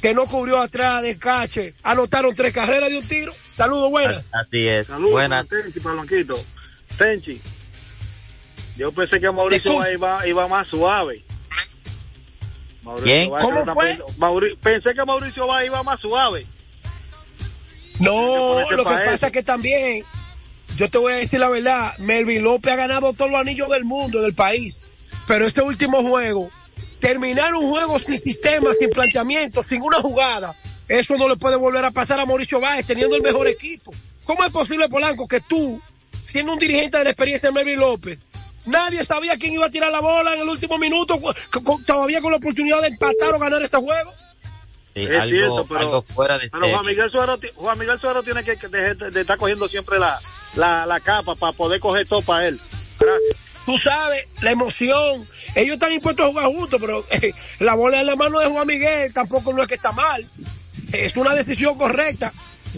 [0.00, 3.34] que no cubrió atrás de cache, anotaron tres carreras de un tiro.
[3.56, 4.30] Saludos, buenas.
[4.32, 4.86] Así es.
[4.86, 5.48] Saludos, buenas.
[5.48, 6.38] Tenchi, Palanquito.
[6.96, 7.40] Tenchi.
[8.76, 11.24] Yo pensé que Mauricio iba, iba más suave.
[13.02, 13.30] ¿Quién?
[13.30, 14.56] ¿Cómo fue?
[14.62, 16.46] pensé que Mauricio iba más suave.
[18.00, 20.04] No, lo que pasa es que también,
[20.76, 23.84] yo te voy a decir la verdad, Melvin López ha ganado todos los anillos del
[23.84, 24.80] mundo, del país.
[25.26, 26.50] Pero este último juego,
[27.00, 30.54] terminar un juego sin sistema, sin planteamiento, sin una jugada,
[30.86, 33.92] eso no le puede volver a pasar a Mauricio Báez teniendo el mejor equipo.
[34.24, 35.80] ¿Cómo es posible, Polanco, que tú,
[36.32, 38.18] siendo un dirigente de la experiencia de Melvin López,
[38.68, 41.18] Nadie sabía quién iba a tirar la bola en el último minuto,
[41.86, 44.12] todavía con la oportunidad de empatar o ganar este juego.
[44.94, 48.56] es algo, cierto, pero, fuera de pero Juan Miguel, Suero, Juan Miguel Suero tiene que
[48.56, 50.18] dejar de, estar cogiendo siempre la,
[50.54, 52.60] la, capa para poder coger todo para él.
[53.64, 55.26] Tú sabes, la emoción.
[55.54, 58.66] Ellos están impuestos a jugar juntos, pero eh, la bola en la mano de Juan
[58.66, 60.26] Miguel tampoco no es que está mal.
[60.92, 62.34] Es una decisión correcta.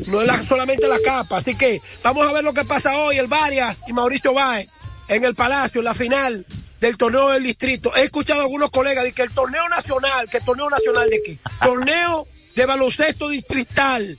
[0.06, 1.38] No es solamente la capa.
[1.38, 3.18] Así que vamos a ver lo que pasa hoy.
[3.18, 4.68] El Varias y Mauricio Báez
[5.10, 6.46] en el Palacio, en la final
[6.80, 7.94] del torneo del distrito.
[7.96, 11.22] He escuchado a algunos colegas de que el torneo nacional, que el torneo nacional de
[11.22, 11.38] qué?
[11.62, 14.18] Torneo de baloncesto distrital.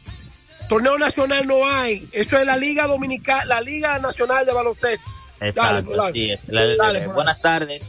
[0.68, 2.08] Torneo nacional no hay.
[2.12, 5.12] Eso es la Liga Dominicana, la Liga Nacional de Baloncesto.
[5.56, 5.82] Dale,
[7.08, 7.84] buenas tardes.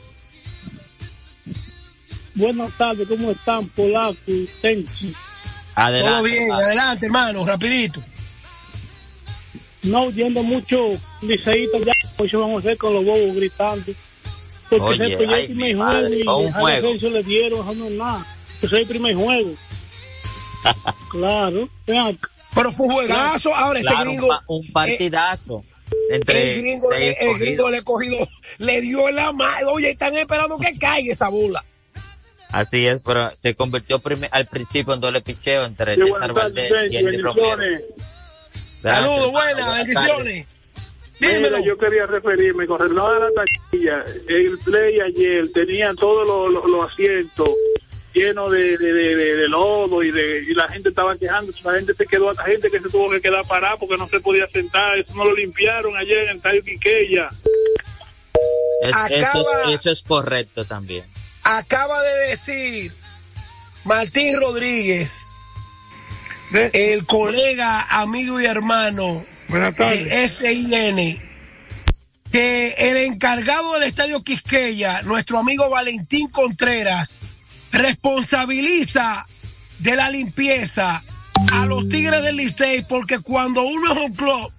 [2.34, 5.14] Buenas tardes, ¿cómo están, Polaco y Tenchi?
[5.74, 6.11] Adelante.
[6.11, 8.03] Todo bien, adelante, hermano, rapidito.
[9.83, 10.76] No yendo mucho
[11.22, 13.93] liceíta ya, pues vamos a hacer con los bobos gritando.
[14.70, 16.99] Porque Oye, es el primer juego y un juego.
[16.99, 18.26] se le dieron, no es nada.
[18.59, 19.55] Ese es el primer juego.
[21.11, 21.68] claro.
[21.85, 24.28] Pero fue un juegazo, ahora este gringo.
[24.47, 25.64] Un, partidazo.
[26.11, 28.16] entre el gringo, el, el gringo le cogido,
[28.59, 29.72] le dio la mano.
[29.72, 31.64] Oye, están esperando que caiga esa bola.
[32.53, 37.16] Así es, pero se convirtió al principio en doble picheo entre César Valdés y Andy
[37.16, 37.57] Romero.
[38.83, 40.47] Saludos, buenas, bendiciones.
[41.20, 41.61] Dímelo.
[41.61, 44.05] yo quería referirme con relación a la taquilla.
[44.28, 47.49] El play ayer tenía todos los, asientos
[48.12, 51.53] llenos de, de, lodo y, de, y la gente estaba quejando.
[51.62, 54.18] La gente se quedó, la gente que se tuvo que quedar parada porque no se
[54.18, 54.99] podía sentar.
[54.99, 57.28] Eso no lo limpiaron ayer en el estadio Quiqueya.
[58.83, 61.05] eso, eso es correcto también.
[61.45, 62.93] Acaba de decir
[63.85, 65.22] Martín Rodríguez
[66.53, 71.20] el colega, amigo y hermano de SIN,
[72.30, 77.18] que el encargado del Estadio Quisqueya, nuestro amigo Valentín Contreras,
[77.72, 79.26] responsabiliza
[79.78, 81.03] de la limpieza
[81.53, 84.53] a los Tigres del Licey porque cuando uno es un club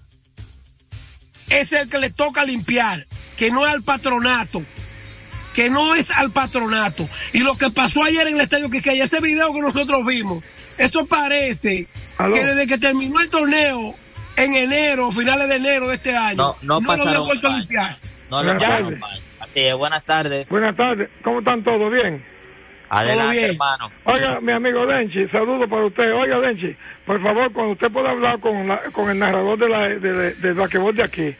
[1.49, 3.05] es el que le toca limpiar,
[3.37, 4.63] que no es al patronato,
[5.53, 7.07] que no es al patronato.
[7.33, 10.43] Y lo que pasó ayer en el Estadio Quisqueya, ese video que nosotros vimos,
[10.77, 13.95] esto parece que desde que terminó el torneo
[14.35, 17.97] en enero, finales de enero de este año, no, no, lo habían vuelto a limpiar.
[18.29, 18.53] No lo
[19.39, 20.49] Así es, buenas tardes.
[20.49, 21.91] Buenas tardes, ¿cómo están todos?
[21.91, 22.23] ¿Bien?
[22.89, 23.51] Adelante, bien?
[23.51, 23.91] hermano.
[24.03, 26.13] Oiga, mi amigo Denchi, saludo para usted.
[26.13, 29.79] Oiga, Denchi, por favor, cuando usted pueda hablar con, la, con el narrador de la,
[29.89, 31.35] de, de, de aquí,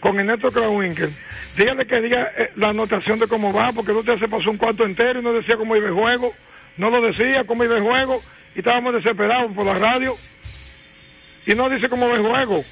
[0.00, 1.10] con Ernesto Krawinkel,
[1.56, 4.84] dígale que diga eh, la anotación de cómo va, porque usted se pasó un cuarto
[4.84, 6.32] entero y no decía cómo iba el juego,
[6.76, 8.20] no lo decía cómo iba el juego,
[8.58, 10.16] y estábamos desesperados por la radio
[11.46, 12.64] y no dice cómo va el juego.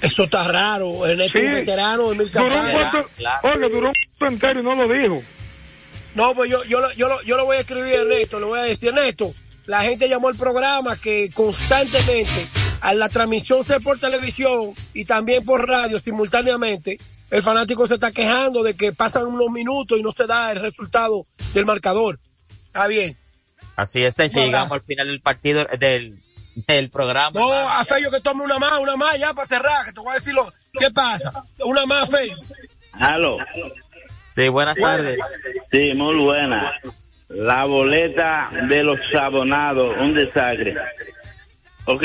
[0.00, 1.40] Eso está raro, el sí.
[1.40, 3.10] veterano de mil duró un cuarto,
[3.44, 5.22] Oye, duró un cuarto entero y no lo dijo.
[6.16, 8.58] No, pues yo, yo, yo, lo, yo lo voy a escribir a Ernesto, le voy
[8.58, 9.32] a decir, Ernesto,
[9.66, 12.48] la gente llamó al programa que constantemente
[12.80, 16.98] a la transmisión sea por televisión y también por radio simultáneamente,
[17.30, 20.58] el fanático se está quejando de que pasan unos minutos y no se da el
[20.58, 22.18] resultado del marcador.
[22.66, 23.16] Está bien.
[23.76, 26.18] Así es, llegamos al final del partido del,
[26.66, 27.38] del programa.
[27.38, 30.10] No, a Fello que tome una más, una más ya para cerrar, que te voy
[30.12, 31.44] a decir lo, qué pasa.
[31.64, 32.36] Una más, Fello.
[32.92, 33.36] Aló.
[34.34, 35.18] Sí, buenas tardes.
[35.70, 36.72] Sí, muy buena.
[37.28, 40.74] La boleta de los abonados, un desastre.
[41.84, 42.04] Ok.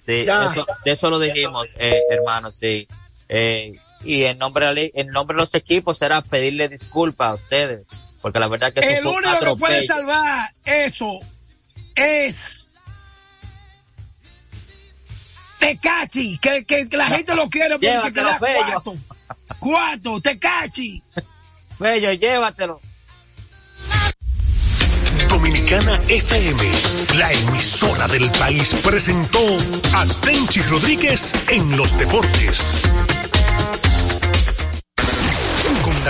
[0.00, 2.86] Sí, eso, de eso lo dijimos, eh, hermano, sí.
[3.28, 3.72] Eh,
[4.04, 7.86] y en nombre, de en nombre de los equipos será pedirle disculpas a ustedes,
[8.26, 11.20] porque la verdad que el único que puede salvar eso
[11.94, 12.66] es
[15.60, 18.94] Tecachi, que, que, la gente lo quiere porque queda cuatro.
[19.60, 21.00] Cuatro, Tecachi.
[21.78, 22.80] Bello, llévatelo.
[25.28, 26.62] Dominicana FM,
[27.18, 29.38] la emisora del país, presentó
[29.94, 32.88] a Tenchi Rodríguez en los deportes.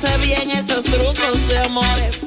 [0.00, 2.20] Sé bien esos trucos de amores